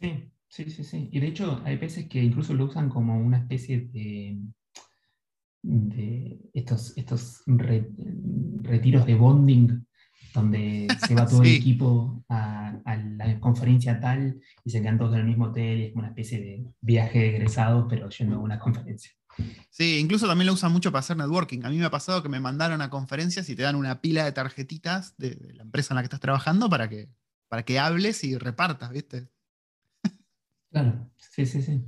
[0.00, 1.08] Sí, sí, sí, sí.
[1.12, 4.38] Y de hecho, hay veces que incluso lo usan como una especie de,
[5.64, 9.86] de estos, estos retiros de bonding,
[10.34, 15.14] donde se va todo el equipo a, a, la conferencia tal y se quedan todos
[15.14, 18.36] en el mismo hotel, y es como una especie de viaje de egresados, pero yendo
[18.36, 19.12] a una conferencia.
[19.70, 21.64] Sí, incluso también lo usan mucho para hacer networking.
[21.64, 24.24] A mí me ha pasado que me mandaron a conferencias y te dan una pila
[24.24, 27.08] de tarjetitas de, la empresa en la que estás trabajando para que,
[27.48, 29.28] para que hables y repartas, ¿viste?
[30.70, 31.84] Claro, sí, sí, sí.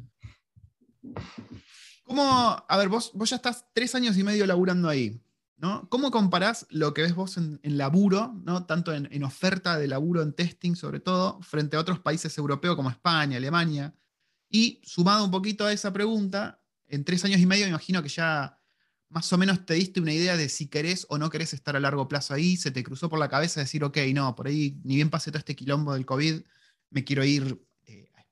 [2.06, 5.20] ¿Cómo, a ver, vos, vos ya estás tres años y medio laburando ahí,
[5.56, 5.88] ¿no?
[5.90, 8.64] ¿Cómo comparás lo que ves vos en, laburo, ¿no?
[8.64, 12.76] tanto en, en, oferta de laburo en testing sobre todo, frente a otros países europeos
[12.76, 13.92] como España, Alemania?
[14.48, 18.08] Y sumado un poquito a esa pregunta, en tres años y medio me imagino que
[18.08, 18.60] ya
[19.08, 21.80] más o menos te diste una idea de si querés o no querés estar a
[21.80, 24.96] largo plazo ahí, se te cruzó por la cabeza decir, ok, no, por ahí ni
[24.96, 26.42] bien pase todo este quilombo del COVID,
[26.90, 27.65] me quiero ir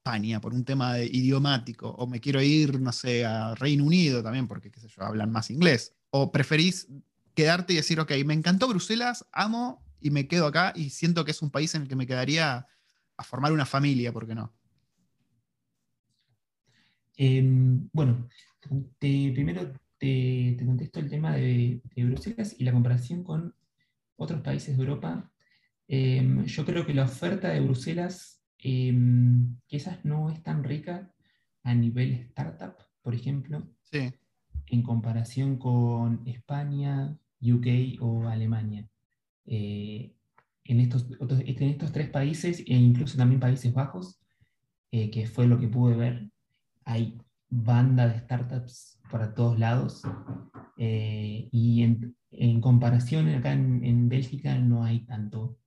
[0.05, 4.23] España por un tema de idiomático, o me quiero ir, no sé, a Reino Unido
[4.23, 6.89] también, porque, qué sé yo, hablan más inglés, o preferís
[7.35, 11.31] quedarte y decir, ok, me encantó Bruselas, amo y me quedo acá y siento que
[11.31, 12.67] es un país en el que me quedaría
[13.17, 14.53] a formar una familia, ¿por qué no?
[17.17, 18.29] Em, bueno,
[18.99, 23.55] primero te, contesto el tema de, Bruselas y la comparación con
[24.17, 25.33] otros países de Europa.
[25.89, 31.13] Em, yo creo que la oferta de Bruselas em, quizás no es tan rica
[31.63, 38.89] a nivel startup, por ejemplo, en comparación con España, UK o Alemania.
[39.47, 40.15] Eh,
[40.65, 44.19] en, estos, en estos tres países e incluso también Países Bajos,
[44.91, 46.31] eh, que fue lo que pude ver,
[46.85, 47.19] hay
[47.51, 50.03] banda de startups para todos lados.
[50.77, 55.59] Eh, y en, comparación acá en, Bélgica no hay tanto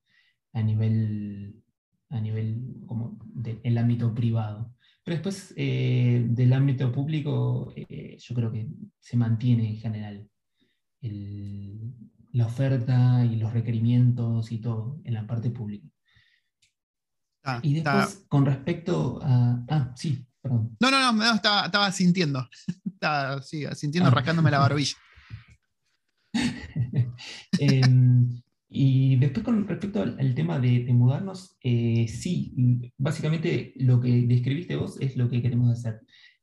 [0.52, 1.62] a nivel,
[2.10, 4.74] a nivel como del ámbito privado.
[5.04, 8.68] Pero después eh, del ámbito público eh, yo creo que
[9.00, 10.28] se mantiene en general
[12.32, 15.88] la oferta y los requerimientos y todo en la parte pública.
[17.44, 19.64] Ah, y después, con respecto a...
[19.68, 22.48] Ah, sí, no, no, no, estaba, sintiendo.
[22.84, 24.14] estaba sintiendo, ah.
[24.14, 24.96] rascándome la barbilla.
[27.58, 28.40] Em,
[28.70, 35.00] y después con respecto al, tema de, mudarnos, eh, sí, básicamente lo que describiste vos
[35.00, 36.00] es lo que queremos hacer.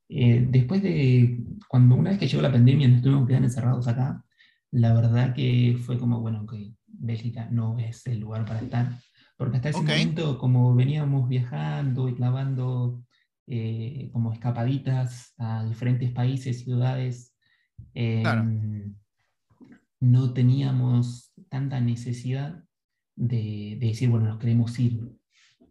[0.10, 3.88] Eh, después de, cuando una vez que llegó la pandemia nos tuvimos que quedar encerrados
[3.88, 4.24] acá,
[4.72, 8.92] la verdad que fue como, bueno, que Bélgica no es el lugar para estar,
[9.38, 13.04] porque hasta ese momento, como veníamos viajando y clavando
[13.48, 17.36] eh, como escapaditas a diferentes países, ciudades,
[17.94, 18.96] em,
[20.00, 22.66] no teníamos tanta necesidad
[23.16, 25.00] de, decir, bueno, nos queremos ir.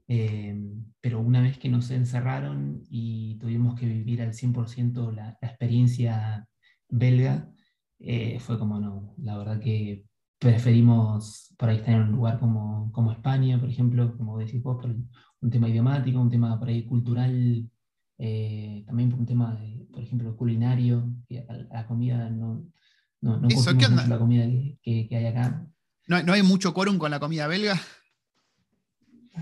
[0.09, 5.49] Em, pero una vez que nos encerraron y tuvimos que vivir al 100% la, la,
[5.49, 6.49] experiencia
[6.88, 7.51] belga,
[7.99, 10.07] eh, fue como no, la verdad que
[10.38, 14.81] preferimos por ahí estar en un lugar como, como España, por ejemplo, como decís vos,
[14.81, 17.68] por un tema idiomático, un tema por ahí cultural,
[18.18, 22.66] eh, también por un tema, de, por ejemplo, culinario, que la, comida no,
[23.20, 24.47] no, no Eso, la comida
[24.83, 25.66] que, que, hay acá.
[26.07, 27.81] ¿No, ¿No hay mucho quórum con la comida belga?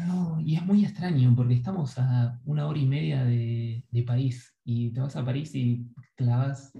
[0.06, 4.54] No, y es muy extraño porque estamos a una hora y media de, de, París
[4.64, 6.72] y te vas a París y clavas,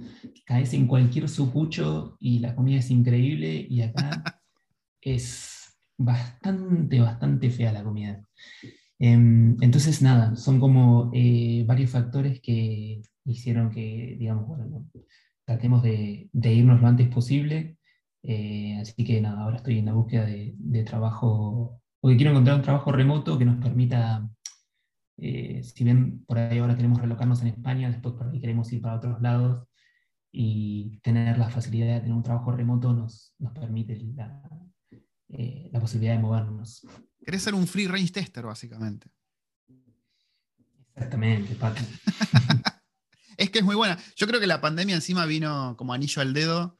[0.46, 4.22] caes en cualquier sucucho y la comida es increíble y acá
[5.02, 8.22] es bastante, bastante fea la comida.
[8.98, 14.86] Em, entonces, nada, son como eh, varios factores que hicieron que, digamos, bueno,
[15.44, 17.78] tratemos de, irnos lo antes posible.
[18.22, 22.62] Eh, así que nada, ahora estoy en la búsqueda de, trabajo, porque quiero encontrar un
[22.62, 24.28] trabajo remoto que nos permita,
[25.16, 28.80] eh, si bien por ahí ahora queremos relocarnos en España, después por ahí queremos ir
[28.80, 29.66] para otros lados
[30.30, 34.42] y tener la facilidad de tener un trabajo remoto nos, nos permite la,
[35.28, 36.86] la posibilidad de movernos.
[37.24, 39.08] Querés ser un free range tester, básicamente.
[40.94, 41.82] Exactamente, Pato.
[43.36, 43.98] es que es muy buena.
[44.16, 46.78] Yo creo que la pandemia encima vino como anillo al dedo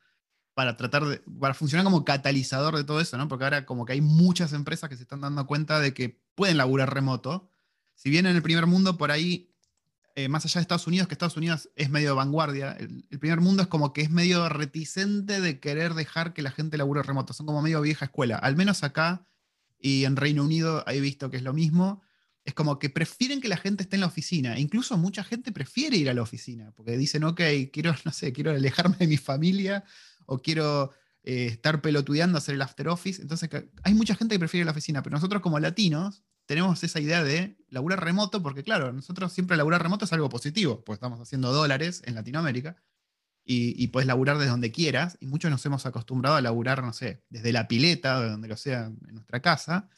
[0.55, 3.29] para tratar de, para funcionar como catalizador de todo eso, ¿no?
[3.29, 6.59] Porque ahora como que hay muchas empresas que se están dando cuenta de que pueden
[6.59, 7.49] laburar remoto.
[7.95, 9.51] Si bien en el primer mundo por ahí,
[10.15, 13.63] eh, más allá de Estados Unidos, que Estados Unidos es medio vanguardia, el, primer mundo
[13.63, 17.33] es como que es medio reticente de querer dejar que la gente labure remoto.
[17.33, 18.37] Son como medio vieja escuela.
[18.37, 19.27] Al menos acá
[19.81, 22.03] y en Reino Unido he visto que es lo mismo.
[22.45, 24.59] Es como que prefieren que la gente esté en la oficina.
[24.59, 27.41] Incluso mucha gente prefiere ir a la oficina, porque dicen, ok,
[27.73, 29.85] quiero, no sé, quiero alejarme de mi familia
[30.33, 30.93] o quiero
[31.23, 33.21] eh, estar pelotudeando, hacer el after office.
[33.21, 33.51] Entonces,
[33.83, 37.57] hay mucha gente que prefiere la oficina, pero nosotros como latinos tenemos esa idea de
[37.69, 42.03] laburar remoto, porque claro, nosotros siempre laburar remoto es algo positivo, pues estamos haciendo dólares
[42.05, 42.77] en Latinoamérica
[43.45, 45.19] y, puedes laburar desde donde quieras.
[45.21, 48.57] Y muchos nos hemos acostumbrado a laburar, no sé, desde la pileta, de donde lo
[48.57, 49.89] sea, en nuestra casa.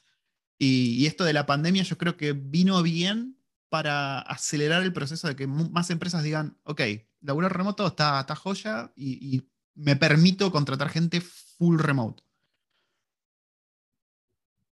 [0.59, 5.37] Y, esto de la pandemia yo creo que vino bien para acelerar el proceso de
[5.37, 6.81] que más empresas digan, ok,
[7.20, 9.42] laburar remoto está, está joya y,
[9.74, 12.22] me permito contratar gente full remote.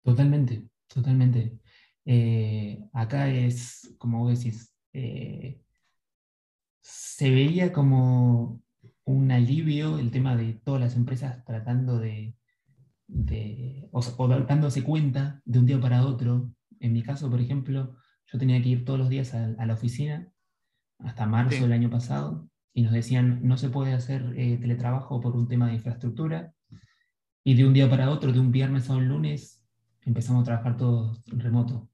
[0.03, 1.59] Totalmente, totalmente.
[2.05, 5.59] Eh, acá es, como vos decís, eh,
[6.81, 8.61] se veía como
[9.05, 12.37] un alivio el tema de todas las empresas tratando de,
[13.91, 16.51] o, dándose cuenta de un día para otro.
[16.79, 17.95] En mi caso, por ejemplo,
[18.27, 20.31] yo tenía que ir todos los días a, la oficina
[20.99, 25.35] hasta marzo del año pasado y nos decían no se puede hacer eh, teletrabajo por
[25.35, 26.53] un tema de infraestructura.
[27.43, 29.63] Y de un día para otro, de un viernes a un lunes,
[30.01, 31.89] empezamos a trabajar todos remoto.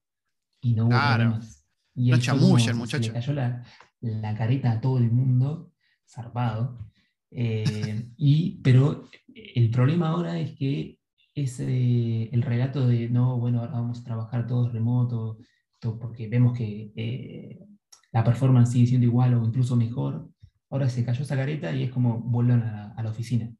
[0.60, 1.68] Y no hubo problemas.
[1.94, 3.14] Y no chamulla el muchacho.
[3.14, 3.64] cayó la,
[4.00, 5.72] la careta a todo el mundo,
[6.10, 6.90] zarpado.
[7.30, 11.00] Eh, y, pero el problema ahora es que
[11.36, 15.38] ese, el relato de no, bueno, ahora vamos a trabajar todos remoto,
[15.80, 17.68] porque vemos que eh,
[18.12, 20.31] la performance sigue siendo igual o incluso mejor,
[20.72, 23.54] ahora se cayó esa careta y es como vuelven a, la oficina.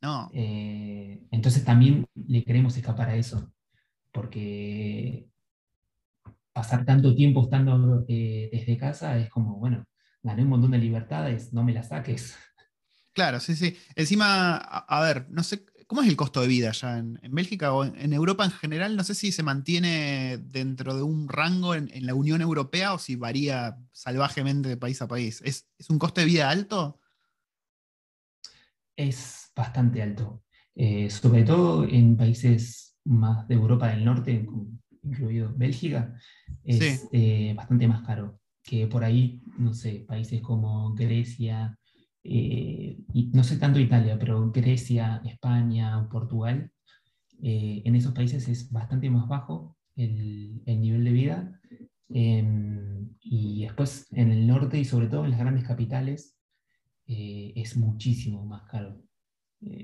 [0.00, 0.30] No.
[0.32, 3.52] Eh, entonces también le queremos escapar a eso,
[4.12, 5.28] porque
[6.52, 9.84] pasar tanto tiempo estando eh, desde casa es como, bueno,
[10.22, 12.36] gané un montón de libertades, no me las saques.
[13.12, 13.76] Claro, sí, sí.
[13.96, 17.84] Encima, a, ver, no sé, ¿cómo es el costo de vida allá en, Bélgica o
[17.84, 18.94] en, Europa en general?
[18.94, 23.16] No sé si se mantiene dentro de un rango en, la Unión Europea o si
[23.16, 25.42] varía salvajemente de país a país.
[25.44, 27.00] ¿Es, un costo de vida alto?
[28.94, 30.44] Es bastante alto.
[30.76, 34.46] Eh, sobre todo en países más de Europa del Norte,
[35.02, 36.14] incluido Bélgica,
[36.62, 41.79] es eh, bastante más caro que por ahí, no sé, países como Grecia,
[42.22, 42.98] eh,
[43.32, 46.70] no sé tanto Italia, pero Grecia, España, Portugal,
[47.42, 51.60] eh, en esos países es bastante más bajo el, nivel de vida.
[52.12, 56.36] Em, y después en el norte y sobre todo en las grandes capitales
[57.06, 59.00] eh, es muchísimo más caro.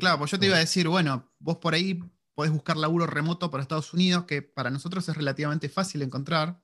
[0.00, 2.00] claro, pues yo te iba a decir, bueno, vos por ahí
[2.34, 6.60] podés buscar laburo remoto para Estados Unidos, que para nosotros es relativamente fácil encontrar,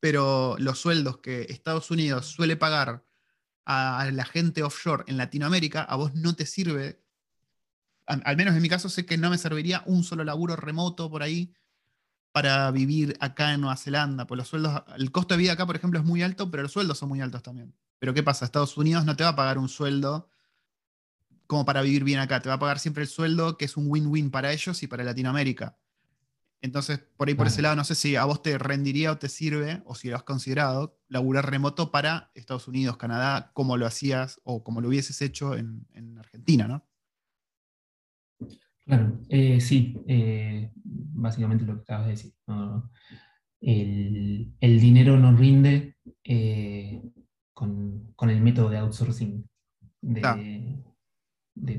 [0.00, 3.05] pero los sueldos que Estados Unidos suele pagar
[3.66, 7.02] a la gente offshore en Latinoamérica, a vos no te sirve,
[8.06, 11.22] al menos en mi caso sé que no me serviría un solo laburo remoto por
[11.22, 11.52] ahí
[12.30, 15.74] para vivir acá en Nueva Zelanda, pues los sueldos, el costo de vida acá, por
[15.74, 17.74] ejemplo, es muy alto, pero los sueldos son muy altos también.
[17.98, 18.44] Pero ¿qué pasa?
[18.44, 20.28] Estados Unidos no te va a pagar un sueldo
[21.46, 23.86] como para vivir bien acá, te va a pagar siempre el sueldo que es un
[23.88, 25.76] win-win para ellos y para Latinoamérica.
[26.62, 29.28] Entonces, por ahí por ese lado, no sé si a vos te rendiría o te
[29.28, 34.40] sirve, o si lo has considerado, laburar remoto para Estados Unidos, Canadá, como lo hacías
[34.42, 35.86] o como lo hubieses hecho en,
[36.18, 36.86] Argentina, ¿no?
[38.84, 42.32] Claro, eh, sí, eh, básicamente lo que acabas de decir.
[43.60, 47.02] el, dinero no rinde eh,
[47.52, 49.48] con, el método de outsourcing
[50.00, 50.82] de,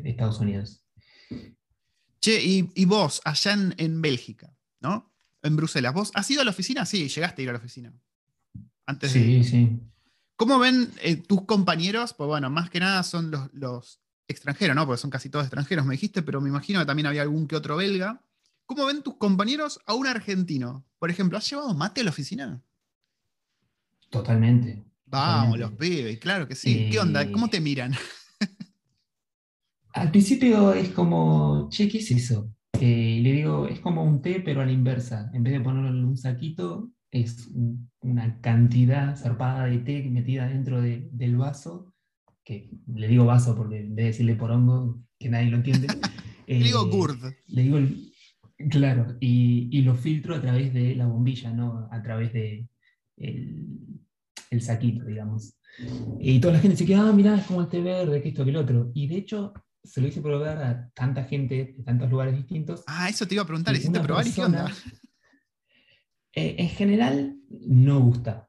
[0.05, 0.85] Estados Unidos.
[2.19, 5.13] Che, y, vos, allá en Bélgica, ¿no?
[5.41, 5.93] En Bruselas.
[5.93, 6.85] ¿Vos has ido a la oficina?
[6.85, 7.93] Sí, llegaste a ir a la oficina.
[8.85, 9.79] Antes sí, sí.
[10.37, 12.13] ¿Cómo ven eh, tus compañeros?
[12.13, 14.85] Pues bueno, más que nada son los, extranjeros, ¿no?
[14.85, 17.55] Porque son casi todos extranjeros, me dijiste, pero me imagino que también había algún que
[17.55, 18.21] otro belga.
[18.65, 20.85] ¿Cómo ven tus compañeros a un argentino?
[20.99, 22.61] Por ejemplo, ¿has llevado mate a la oficina?
[24.09, 24.83] Totalmente.
[25.05, 26.89] Vamos, los pibes, claro que sí.
[26.91, 27.31] ¿Qué onda?
[27.31, 27.95] ¿Cómo te miran?
[29.93, 32.53] Al principio es como, che, ¿qué es eso?
[32.79, 35.31] Y le digo, es como un té, pero a la inversa.
[35.33, 37.49] En vez de ponerlo en un saquito, es
[38.01, 41.93] una cantidad zarpada de té metida dentro del vaso,
[42.43, 45.87] que le digo vaso porque en vez de decirle porongo, que nadie lo entiende.
[46.47, 47.33] le digo eh, gurd.
[47.47, 47.79] Le digo,
[48.69, 52.67] claro, y, lo filtro a través de la bombilla, no a través de
[53.17, 55.57] el, saquito, digamos.
[56.19, 58.43] Y toda la gente se queda, ah, mirá, es como el té verde, que esto,
[58.43, 58.91] que el otro.
[58.93, 59.53] Y de hecho,
[59.87, 62.83] se lo hice probar a tanta gente de tantos lugares distintos.
[62.87, 64.71] Ah, eso te iba a preguntar, ¿hiciste probar y qué onda?
[66.33, 68.47] Eh, en general, no gusta.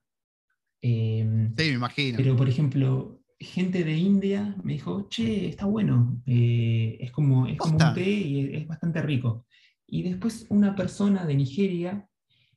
[0.82, 2.18] Em, sí, me imagino.
[2.18, 7.56] Pero, por ejemplo, gente de India me dijo, che, está bueno, eh, es, como, es
[7.56, 9.46] como un té y es, bastante rico.
[9.86, 12.06] Y después una persona de Nigeria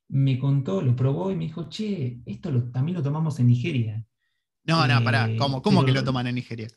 [0.09, 4.05] me contó, lo probó y me dijo, che, esto también lo tomamos en Nigeria.
[4.65, 6.67] No, no, pará, eh, ¿cómo, cómo que lo toman en Nigeria?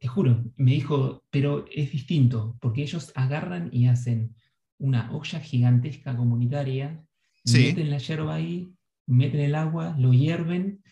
[0.00, 4.34] Te juro, me dijo, pero es distinto, porque ellos agarran y hacen
[4.78, 7.04] una olla gigantesca comunitaria,
[7.44, 8.72] meten la yerba ahí,
[9.06, 10.82] meten el agua, lo hierven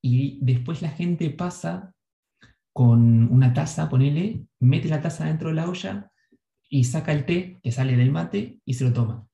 [0.00, 1.92] y después la gente pasa
[2.72, 6.10] con una taza, ponele, mete la taza dentro de la olla
[6.68, 9.28] y saca el té que sale del mate y se lo toma.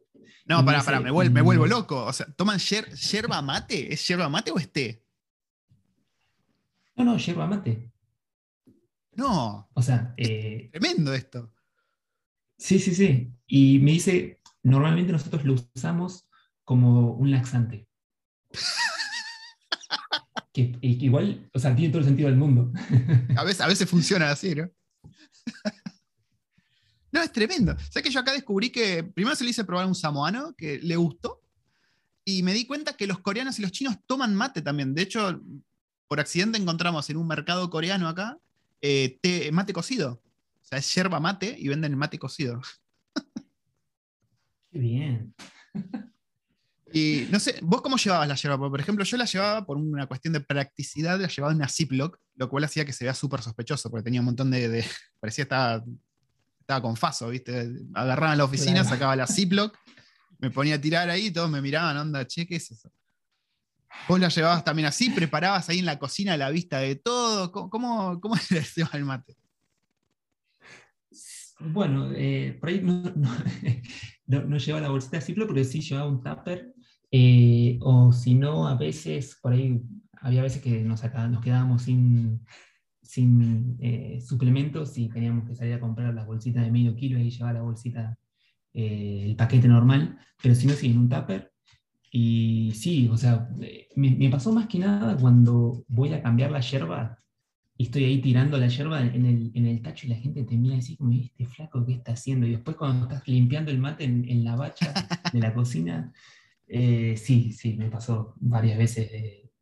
[0.46, 2.04] No, para, para, me, vuelvo, me vuelvo loco.
[2.04, 3.92] O sea, ¿toman yerba mate?
[3.92, 5.04] ¿Es yerba mate o es té?
[6.96, 7.89] No, no, yerba mate.
[9.20, 9.68] No.
[9.74, 10.14] O sea.
[10.16, 11.52] Eh, tremendo esto.
[12.56, 13.30] Sí, sí, sí.
[13.46, 16.26] Y me dice, normalmente nosotros lo usamos
[16.64, 17.86] como un laxante.
[20.54, 22.72] que, igual, o sea, tiene todo el sentido del mundo.
[23.36, 24.70] a, veces, a veces funciona así, ¿no?
[27.12, 27.72] no, es tremendo.
[27.72, 30.78] O sea que yo acá descubrí que primero se le hice probar un samoano que
[30.78, 31.42] le gustó.
[32.24, 34.94] Y me di cuenta que los coreanos y los chinos toman mate también.
[34.94, 35.42] De hecho,
[36.08, 38.38] por accidente encontramos en un mercado coreano acá
[38.80, 40.22] eh, mate cocido.
[40.22, 42.60] O sea, es yerba mate y venden el mate cocido.
[44.72, 45.34] Qué bien.
[46.92, 48.58] Y no sé, ¿vos cómo llevabas la yerba?
[48.58, 52.18] Por ejemplo, yo la llevaba por una cuestión de practicidad, la llevaba en una Ziploc,
[52.34, 54.84] lo cual hacía que se vea súper sospechoso, porque tenía un montón de.
[55.20, 55.84] parecía estaba,
[56.60, 57.70] estaba con faso, ¿viste?
[57.94, 59.76] Agarraba en la oficina, sacaba la Ziploc,
[60.38, 62.90] me ponía a tirar ahí, todos me miraban, onda, che, ¿qué es eso?
[64.08, 65.10] ¿Vos la llevabas también así?
[65.10, 67.52] ¿Preparabas ahí en la cocina la vista de todo?
[67.52, 68.34] ¿Cómo, cómo,
[68.76, 69.36] llevaba el mate?
[71.60, 76.72] Bueno, eh, por ahí no, no, llevaba la bolsita simple, pero sí llevaba un tupper.
[77.10, 79.80] Eh, o si no, a veces, por ahí,
[80.22, 82.44] había veces que nos, nos quedábamos sin,
[83.02, 87.30] sin eh, suplementos y teníamos que salir a comprar las bolsitas de medio kilo y
[87.30, 88.16] llevar la bolsita,
[88.72, 90.18] el paquete normal.
[90.42, 91.52] Pero si no, sí, en un tupper.
[92.10, 93.48] Y sí, o sea,
[93.94, 97.20] me, me, pasó más que nada cuando voy a cambiar la yerba
[97.80, 100.54] y estoy ahí tirando la yerba en el, en el tacho y la gente te
[100.54, 102.46] mira así como, este flaco, ¿qué está haciendo?
[102.46, 104.92] Y después cuando estás limpiando el mate en, la bacha
[105.32, 106.12] de la cocina,
[106.68, 109.10] eh, sí, sí, me pasó varias veces.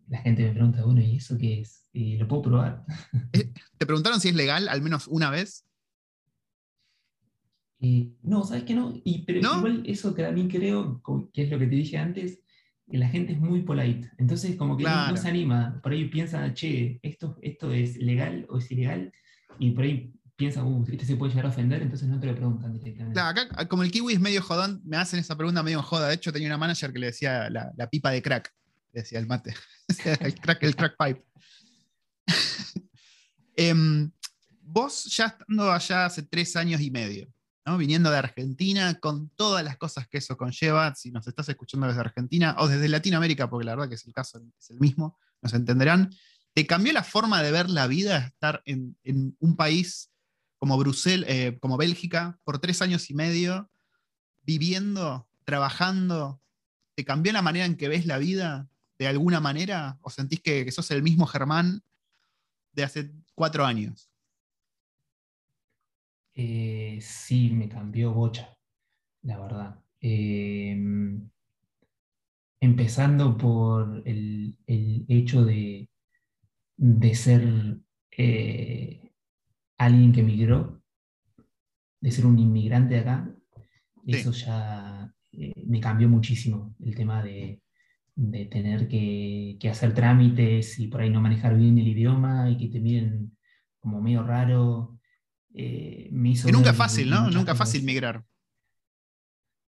[0.09, 1.87] la gente me pregunta, bueno, ¿y eso qué es?
[1.93, 2.85] ¿Y lo puedo probar?
[3.35, 5.68] Eh, ¿Te preguntaron si es legal al menos una vez?
[7.81, 8.93] Eh, no, ¿sabes qué no?
[9.05, 11.01] Y, pero igual eso que también creo,
[11.33, 12.41] que es lo que te dije antes,
[12.91, 14.11] que la gente es muy polite.
[14.19, 15.81] Entonces, como que no, se anima.
[15.83, 19.13] Por ahí piensa, che, esto, esto es legal o es ilegal.
[19.59, 22.35] Y por ahí piensa, uh, este se puede llegar a ofender, entonces no te lo
[22.35, 23.15] preguntan directamente.
[23.15, 26.09] Claro, acá, como el kiwi es medio jodón, me hacen esa pregunta medio joda.
[26.09, 28.53] De hecho, tenía una manager que le decía la, pipa de crack.
[28.93, 29.55] decía el mate.
[30.21, 31.25] el crack, el crack pipe.
[33.61, 34.09] Em,
[34.63, 37.27] vos ya estando allá hace tres años y medio,
[37.77, 42.01] viniendo de Argentina, con todas las cosas que eso conlleva, si nos estás escuchando desde
[42.01, 45.55] Argentina o desde Latinoamérica, porque la verdad que es el caso, es el mismo, nos
[45.55, 46.11] entenderán,
[46.55, 48.97] ¿te cambió la forma de ver la vida estar en,
[49.39, 50.11] un país
[50.57, 53.71] como Bruselas, eh, como Bélgica, por tres años y medio,
[54.43, 56.41] viviendo, trabajando?
[56.95, 59.99] ¿Te cambió la manera en que ves la vida de alguna manera?
[60.01, 61.83] ¿O sentís que, que sos el mismo Germán
[62.73, 64.08] de hace cuatro años?
[66.41, 68.57] Eh, sí me cambió bocha,
[69.23, 69.81] la verdad.
[70.01, 71.29] Em,
[72.61, 75.89] empezando por el, hecho de,
[76.77, 77.81] de ser
[78.17, 79.11] eh,
[79.79, 80.81] alguien que emigró,
[82.01, 83.35] de ser un inmigrante de acá,
[84.07, 87.61] eso ya eh, me cambió muchísimo el tema de,
[88.49, 92.69] tener que, que, hacer trámites y por ahí no manejar bien el idioma y que
[92.69, 93.37] te miren
[93.81, 94.98] como medio raro.
[95.61, 96.09] Eh,
[96.53, 97.29] nunca es fácil, ¿no?
[97.31, 98.25] Nunca es fácil migrar.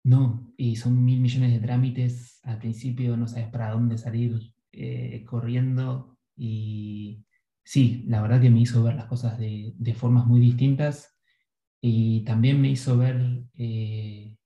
[0.03, 2.41] No, y son mil millones de trámites.
[2.43, 6.17] Al principio no sabes para dónde salir eh, corriendo.
[6.37, 7.27] Y
[7.63, 11.19] sí, la verdad que me hizo ver las cosas de, formas muy distintas.
[11.83, 14.39] Y también me hizo ver eh,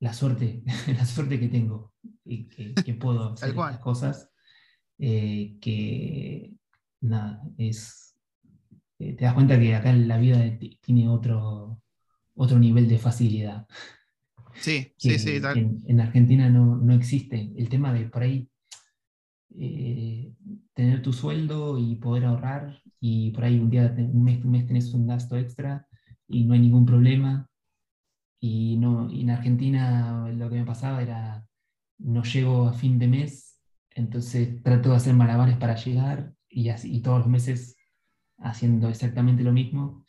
[0.00, 4.28] la suerte, la suerte que tengo y que, puedo hacer las cosas.
[4.98, 6.52] que
[7.00, 8.03] nada, es
[8.98, 10.40] te das cuenta que acá la vida
[10.80, 11.80] tiene otro,
[12.34, 13.66] otro nivel de facilidad.
[14.54, 15.40] Sí, sí, sí.
[15.86, 18.48] En, Argentina no, existe el tema de por ahí
[19.56, 20.32] eh,
[20.74, 24.66] tener tu sueldo y poder ahorrar y por ahí un día, un mes, un mes
[24.66, 25.86] tenés un gasto extra
[26.28, 27.48] y no hay ningún problema.
[28.40, 31.46] Y, no, en Argentina lo que me pasaba era,
[31.98, 33.58] no llego a fin de mes,
[33.90, 37.73] entonces trato de hacer malabares para llegar y, así, y todos los meses
[38.44, 40.04] haciendo exactamente lo mismo.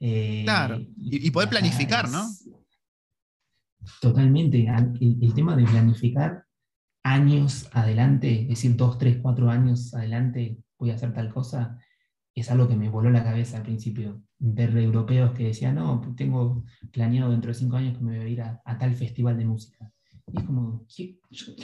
[0.00, 2.24] Eh, claro, y, poder planificar, ¿no?
[4.00, 4.66] Totalmente.
[5.00, 6.44] El, tema de planificar
[7.02, 11.78] años adelante, es decir, dos, tres, cuatro años adelante voy a hacer tal cosa,
[12.34, 14.22] es algo que me voló la cabeza al principio.
[14.38, 18.28] Ver europeos que decían, no, tengo planeado dentro de cinco años que me voy a
[18.28, 19.90] ir a, tal festival de música.
[20.30, 21.18] Y es como, ¿qué,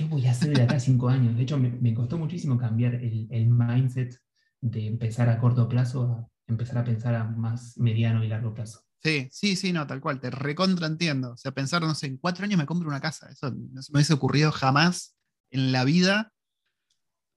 [0.08, 1.36] voy a hacer de acá a cinco años?
[1.36, 4.18] De hecho, me, costó muchísimo cambiar el, el mindset
[4.64, 8.80] de empezar a corto plazo a empezar a pensar a más mediano y largo plazo.
[9.02, 11.32] Sí, sí, sí, no, tal cual, te recontra entiendo.
[11.32, 13.28] O sea, pensar, no sé, en cuatro años me compro una casa.
[13.30, 15.14] Eso no se me hubiese ocurrido jamás
[15.50, 16.32] en la vida.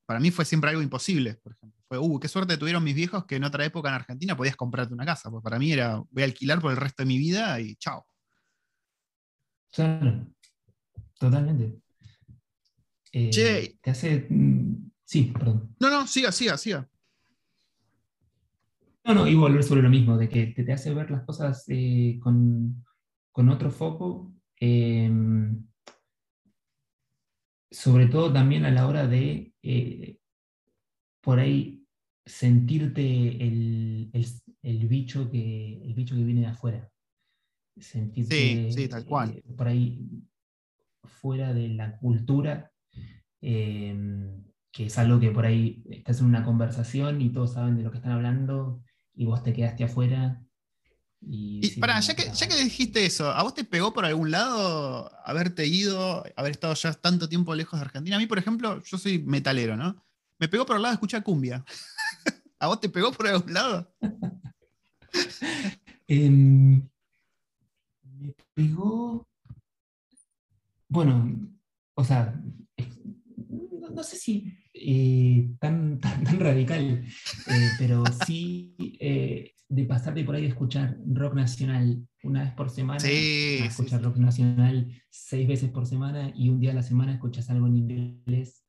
[0.06, 1.78] Para mí fue siempre algo imposible, por ejemplo.
[1.90, 4.94] Fue, uh, qué suerte tuvieron mis viejos que en otra época en Argentina podías comprarte
[4.94, 5.30] una casa.
[5.30, 8.08] Pues para mí era, voy a alquilar por el resto de mi vida y chao.
[9.74, 10.26] Claro,
[11.20, 11.82] totalmente.
[13.12, 14.28] Eh, te hace.
[14.30, 15.76] Mm, sí, perdón.
[15.82, 16.88] No, no, siga, siga, siga.
[19.08, 22.20] No, no, y volver sobre lo mismo, de que te, hace ver las cosas eh,
[22.22, 22.84] con,
[23.34, 25.66] otro foco, em,
[27.72, 30.20] sobre todo también a la hora de eh,
[31.22, 31.86] por ahí
[32.26, 33.02] sentirte
[33.42, 34.12] el,
[34.90, 36.92] bicho que, el bicho que viene de afuera.
[37.80, 39.38] Sentirte sí, tal cual.
[39.38, 40.02] Eh, por ahí
[41.06, 42.74] fuera de la cultura,
[43.40, 47.92] que es algo que por ahí estás en una conversación y todos saben de lo
[47.92, 48.84] que están hablando
[49.18, 50.42] y vos te quedaste afuera
[51.20, 55.12] Y, pará, ya que, ya que dijiste eso, ¿a vos te pegó por algún lado
[55.26, 58.16] haberte ido, haber estado ya tanto tiempo lejos de Argentina?
[58.16, 60.06] A mí, por ejemplo, yo soy metalero, ¿no?
[60.40, 61.66] Me pegó por el lado de escuchar cumbia.
[62.60, 63.92] ¿A vos te pegó por algún lado?
[66.10, 66.88] Em,
[68.04, 69.28] me pegó.
[70.88, 71.50] Bueno,
[71.96, 72.34] o sea,
[73.92, 77.04] no, sé si eh, tan, tan, radical,
[77.48, 82.70] eh, pero sí eh, de pasarte por ahí de escuchar rock nacional una vez por
[82.70, 87.14] semana, sí, escuchar rock nacional seis veces por semana y un día a la semana
[87.14, 88.64] escuchas algo en inglés,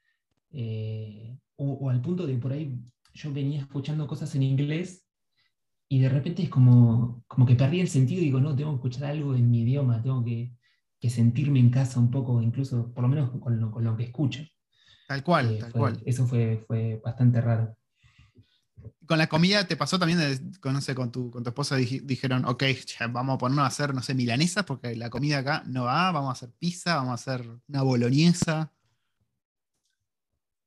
[1.56, 2.78] o, al punto de por ahí
[3.14, 5.04] yo venía escuchando cosas en inglés
[5.88, 8.76] y de repente es como, como que perdí el sentido y digo, no, tengo que
[8.76, 10.52] escuchar algo en mi idioma, tengo que,
[11.08, 14.42] sentirme en casa un poco, incluso por lo menos con lo, con lo que escucho.
[15.08, 16.02] Tal cual, eh, tal cual.
[16.04, 17.74] Eso fue, fue bastante raro.
[19.06, 22.44] Con la comida te pasó también, con, no sé, con, tu, con tu esposa dijeron,
[22.44, 22.62] ok,
[23.10, 26.28] vamos a ponernos a hacer, no sé, milanesas, porque la comida acá no va, vamos
[26.28, 28.70] a hacer pizza, vamos a hacer una boloñesa.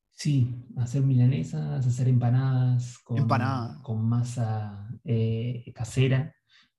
[0.09, 3.27] Sí, hacer milanesas, hacer empanadas con,
[3.83, 6.33] con masa eh, casera,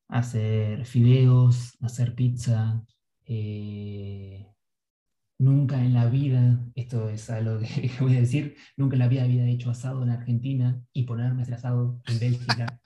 [0.09, 2.85] hacer fideos, hacer pizza.
[3.25, 4.52] Eh,
[5.43, 9.25] nunca en la vida, esto es algo que voy a decir, nunca en la vida
[9.25, 12.81] había hecho asado en Argentina y ponerme a asado en Bélgica.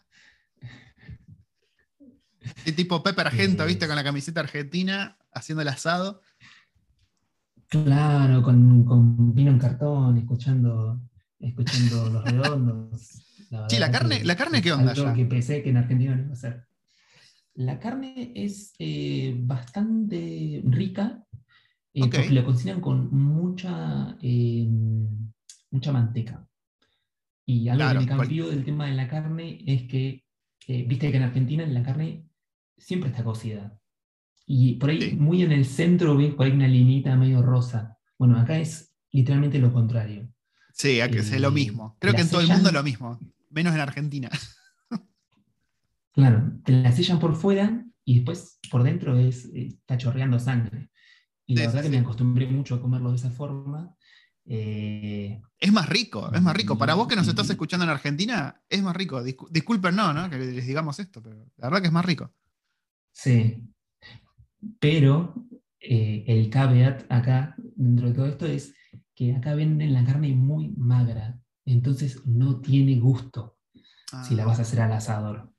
[2.64, 3.86] Y tipo Pepe Argento, eh, ¿viste?
[3.86, 6.22] Con la camiseta argentina haciendo el asado.
[7.68, 11.00] Claro, con, vino en cartón, escuchando,
[11.40, 13.00] escuchando los redondos.
[13.68, 14.92] sí, la carne, ¿la carne qué onda?
[14.92, 16.66] Algo que pensé que en Argentina no iba a ser.
[17.54, 21.24] La carne es eh, bastante rica,
[21.96, 24.68] eh, porque la cocinan con mucha, eh,
[25.70, 26.46] mucha manteca.
[27.46, 30.24] Y algo que me cambió del tema de la carne es que,
[30.66, 32.28] viste que en Argentina la carne
[32.76, 33.78] siempre está cocida.
[34.46, 37.96] Y por ahí, muy en el centro, ves por ahí una linita medio rosa.
[38.18, 40.28] Bueno, acá es literalmente lo contrario.
[40.72, 41.96] Sí, es lo mismo.
[41.98, 43.18] Creo que en todo el mundo es lo mismo,
[43.50, 44.30] menos en Argentina.
[46.12, 50.88] Claro, te la sellan por fuera y después por dentro es, eh, está chorreando sangre.
[51.46, 53.94] Y la verdad que me acostumbré mucho a comerlo de esa forma.
[54.44, 56.76] Eh, es más rico, es más rico.
[56.76, 59.22] Para vos que nos estás escuchando en Argentina, es más rico.
[59.22, 60.28] disculpen, no, ¿no?
[60.28, 62.32] Que les digamos esto, pero la verdad que es más rico.
[63.12, 63.64] Sí,
[64.78, 65.34] pero
[65.80, 68.74] eh, el caveat acá, dentro de todo esto, es
[69.14, 73.56] que acá venden la carne muy magra, entonces no tiene gusto
[74.22, 75.52] si la vas a hacer al asador.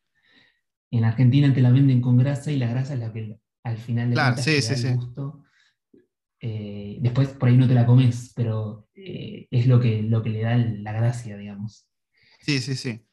[0.92, 4.10] En Argentina te la venden con grasa y la grasa es la que al final
[4.10, 5.44] de claro, sí, sí, gusto.
[6.40, 10.30] Eh, después por ahí no te la comes, pero eh, es lo que, lo que
[10.30, 11.88] le da la gracia, digamos.
[12.40, 13.04] Sí, sí, sí.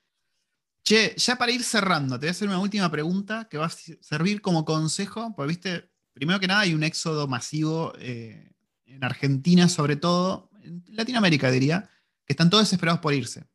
[0.84, 3.70] Che, ya para ir cerrando, te voy a hacer una última pregunta que va a
[3.70, 8.52] servir como consejo, porque viste, primero que nada hay un éxodo masivo eh,
[8.84, 11.88] en Argentina, sobre todo, en Latinoamérica diría,
[12.26, 13.46] que están todos desesperados por irse.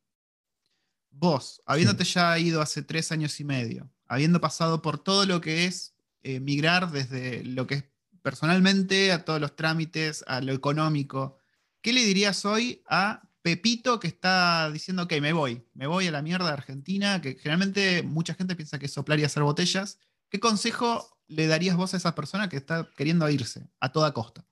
[1.10, 5.66] Vos, habiéndote ya ido hace tres años y medio, habiendo pasado por todo lo que
[5.66, 7.84] es eh, migrar desde lo que es
[8.22, 11.38] personalmente a todos los trámites, a lo económico,
[11.82, 16.10] ¿qué le dirías hoy a Pepito que está diciendo, ok, me voy, me voy a
[16.10, 19.98] la mierda de Argentina, que generalmente mucha gente piensa que soplar y hacer botellas.
[20.28, 24.44] ¿Qué consejo le darías vos a esa persona que está queriendo irse a toda costa?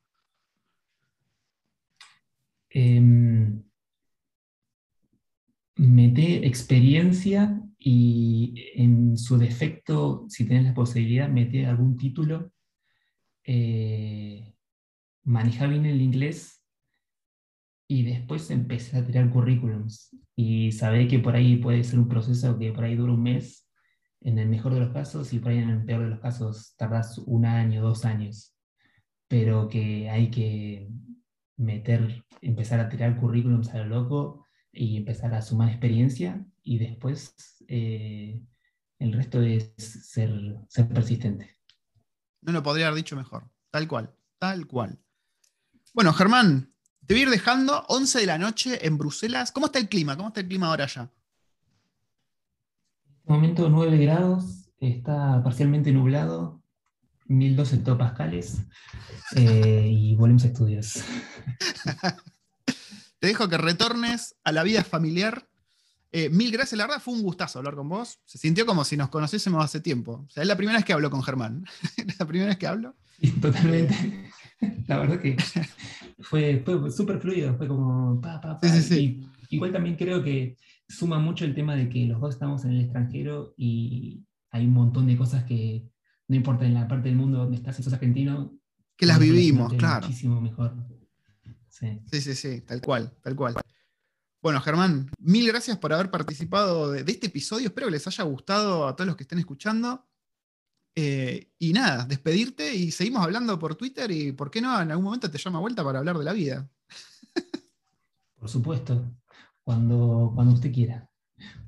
[2.70, 3.62] Em,
[5.76, 12.52] mete experiencia y en su defecto, si tienes la posibilidad, mete algún título.
[13.51, 14.55] Eh,
[15.24, 16.62] maneja bien el inglés
[17.88, 22.59] y después empecé a tirar currículums y sabé que por ahí puede ser un proceso
[22.59, 23.66] que por ahí dura un mes,
[24.20, 26.74] en el mejor de los casos, y por ahí en el peor de los casos
[26.76, 28.55] tardas un año, dos años,
[29.28, 30.90] pero que hay que
[31.57, 37.34] meter, empezar a tirar currículums a lo loco y empezar a sumar experiencia y después
[37.66, 38.42] eh,
[38.99, 41.57] el resto es ser, ser persistente.
[42.41, 44.99] No lo podría haber dicho mejor, tal cual, tal cual.
[45.95, 46.72] Bueno, Germán,
[47.07, 49.51] te voy a ir dejando 11 de la noche en Bruselas.
[49.51, 50.16] ¿Cómo está el clima?
[50.16, 51.03] ¿Cómo está el clima ahora ya?
[51.03, 51.11] En
[53.16, 56.62] este momento 9 grados, está parcialmente nublado,
[57.26, 58.59] 1012 hectopascales
[59.36, 61.03] eh, y volvemos a estudios.
[63.18, 65.49] Te dejo que retornes a la vida familiar.
[66.11, 68.20] Eh, mil gracias, la verdad fue un gustazo hablar con vos.
[68.24, 70.24] Se sintió como si nos conociésemos hace tiempo.
[70.26, 71.64] O sea, es la primera vez que hablo con Germán.
[72.18, 72.96] la primera vez que hablo.
[73.20, 74.30] Sí, totalmente.
[74.88, 75.36] La verdad que
[76.18, 78.68] fue, súper fluido, fue como pa, pa, pa.
[79.50, 80.56] igual también creo que
[80.88, 84.72] suma mucho el tema de que los dos estamos en el extranjero y hay un
[84.72, 85.86] montón de cosas que
[86.26, 88.52] no importa en la parte del mundo donde estás, si sos argentino.
[88.96, 90.06] Que las vivimos, claro.
[90.06, 90.74] Muchísimo mejor.
[91.68, 92.00] Sí.
[92.11, 93.54] sí, sí, sí, tal cual, tal cual.
[94.41, 97.68] Bueno, Germán, mil gracias por haber participado de, este episodio.
[97.68, 100.07] Espero que les haya gustado a todos los que estén escuchando.
[100.95, 104.80] Eh, y nada, despedirte y seguimos hablando por Twitter y, ¿por qué no?
[104.80, 106.68] En algún momento te llama vuelta para hablar de la vida.
[108.36, 109.05] Por supuesto,
[109.62, 111.09] cuando, cuando usted quiera.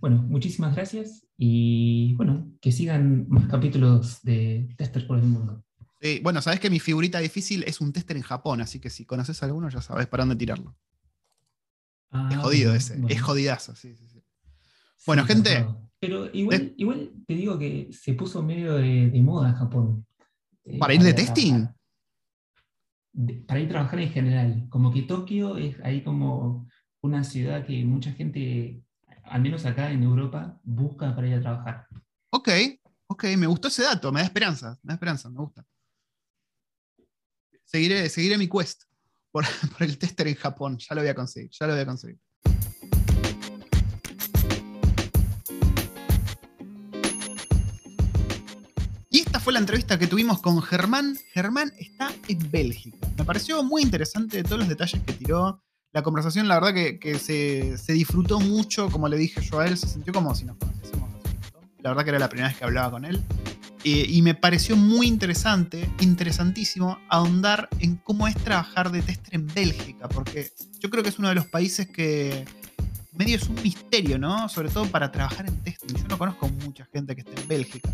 [0.00, 5.64] Bueno, muchísimas gracias y bueno, que sigan más capítulos de Testers por el Mundo.
[6.00, 9.04] Sí, bueno, sabes que mi figurita difícil es un tester en Japón, así que si
[9.04, 10.76] conoces alguno ya sabes para dónde tirarlo.
[12.12, 14.22] Es ah, jodido ese, es jodidazo, sí, sí, sí.
[15.06, 15.64] Bueno, gente.
[16.00, 20.06] Pero igual, igual te digo que se puso medio de, moda en Japón.
[20.64, 21.68] Eh, ¿Para ir de testing?
[23.46, 24.66] para ir a trabajar en general.
[24.70, 26.68] Como que Tokio es ahí como
[27.02, 28.82] una ciudad que mucha gente,
[29.24, 31.86] al menos acá en Europa, busca para ir a trabajar.
[32.30, 32.48] Ok,
[33.08, 35.66] ok, me gustó ese dato, me da esperanza, me da esperanza, me gusta.
[37.64, 38.89] Seguiré, seguiré mi quest
[39.32, 39.44] por,
[39.80, 42.18] el tester en Japón, ya lo voy a conseguir, ya lo voy a conseguir.
[49.40, 51.16] fue la entrevista que tuvimos con Germán.
[51.32, 53.08] Germán está en Bélgica.
[53.16, 55.62] Me pareció muy interesante todos los detalles que tiró.
[55.92, 59.88] La conversación, la verdad que, se, disfrutó mucho, como le dije yo a él, se
[59.88, 61.10] sintió como si nos conociésemos.
[61.78, 63.24] La verdad que era la primera vez que hablaba con él.
[63.84, 69.46] Eh, y me pareció muy interesante, interesantísimo, ahondar en cómo es trabajar de tester en
[69.46, 72.44] Bélgica, porque yo creo que es uno de los países que
[73.12, 74.48] medio es un misterio, ¿no?
[74.48, 75.94] Sobre todo para trabajar en testing.
[75.94, 77.90] Yo no conozco mucha gente que esté en Bélgica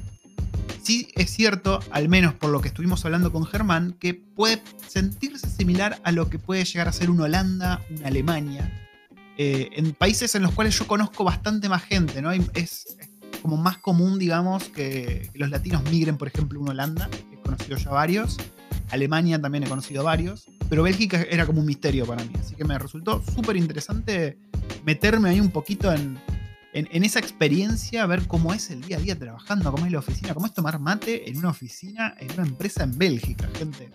[0.86, 5.50] sí es cierto, al menos por lo que estuvimos hablando con Germán, que puede sentirse
[5.50, 8.88] similar a lo que puede llegar a ser una Holanda, una Alemania,
[9.36, 12.30] eh, en países en los cuales yo conozco bastante más gente, ¿no?
[12.30, 12.96] Es,
[13.46, 17.90] como más común, digamos, que, los latinos migren, por ejemplo, a Holanda, he conocido ya
[17.90, 18.38] varios,
[18.90, 22.64] Alemania también he conocido varios, pero Bélgica era como un misterio para mí, así que
[22.64, 24.36] me resultó súper interesante
[24.84, 26.18] meterme ahí un poquito en,
[26.72, 30.34] en, esa experiencia, ver cómo es el día a día trabajando, cómo es la oficina,
[30.34, 33.90] cómo es tomar mate en una oficina, en una empresa en Bélgica, gente.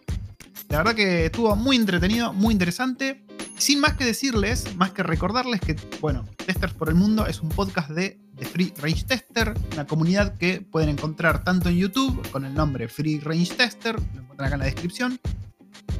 [0.69, 3.21] La verdad que estuvo muy entretenido, muy interesante.
[3.61, 7.49] Sin más que decirles, más que recordarles que, bueno, Testers por el Mundo es un
[7.49, 12.43] podcast de, de, Free Range Tester, una comunidad que pueden encontrar tanto en YouTube con
[12.43, 15.19] el nombre Free Range Tester, lo encuentran acá en la descripción,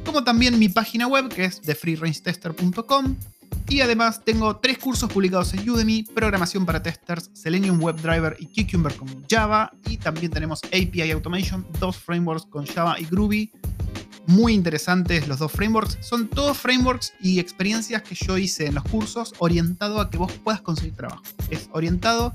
[0.04, 3.14] como también mi página web que es thefreerangetester.com
[3.68, 8.94] y además tengo tres cursos publicados en Udemy, programación para testers, Selenium WebDriver y Cucumber
[8.96, 9.72] con Java.
[9.86, 13.52] Y también tenemos API Automation, dos frameworks con Java y Groovy.
[14.32, 15.98] Muy interesantes los dos frameworks.
[16.00, 20.32] Son todos frameworks y experiencias que yo hice en los cursos orientado a que vos
[20.42, 21.22] puedas conseguir trabajo.
[21.50, 22.32] Es orientado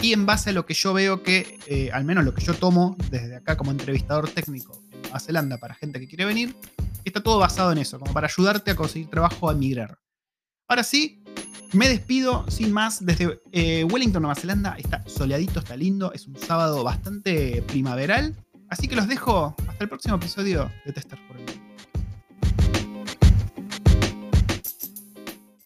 [0.00, 2.54] y en base a lo que yo veo que, eh, al menos lo que yo
[2.54, 6.54] tomo desde acá como entrevistador técnico en Nueva Zelanda para gente que quiere venir,
[7.04, 9.98] está todo basado en eso, como para ayudarte a conseguir trabajo a migrar.
[10.68, 11.24] Ahora sí,
[11.72, 14.76] me despido sin más desde eh, Wellington, Nueva Zelanda.
[14.78, 16.12] Está soleadito, está lindo.
[16.12, 18.36] Es un sábado bastante primaveral.
[18.70, 21.69] Así que los dejo hasta el próximo episodio de Tester por.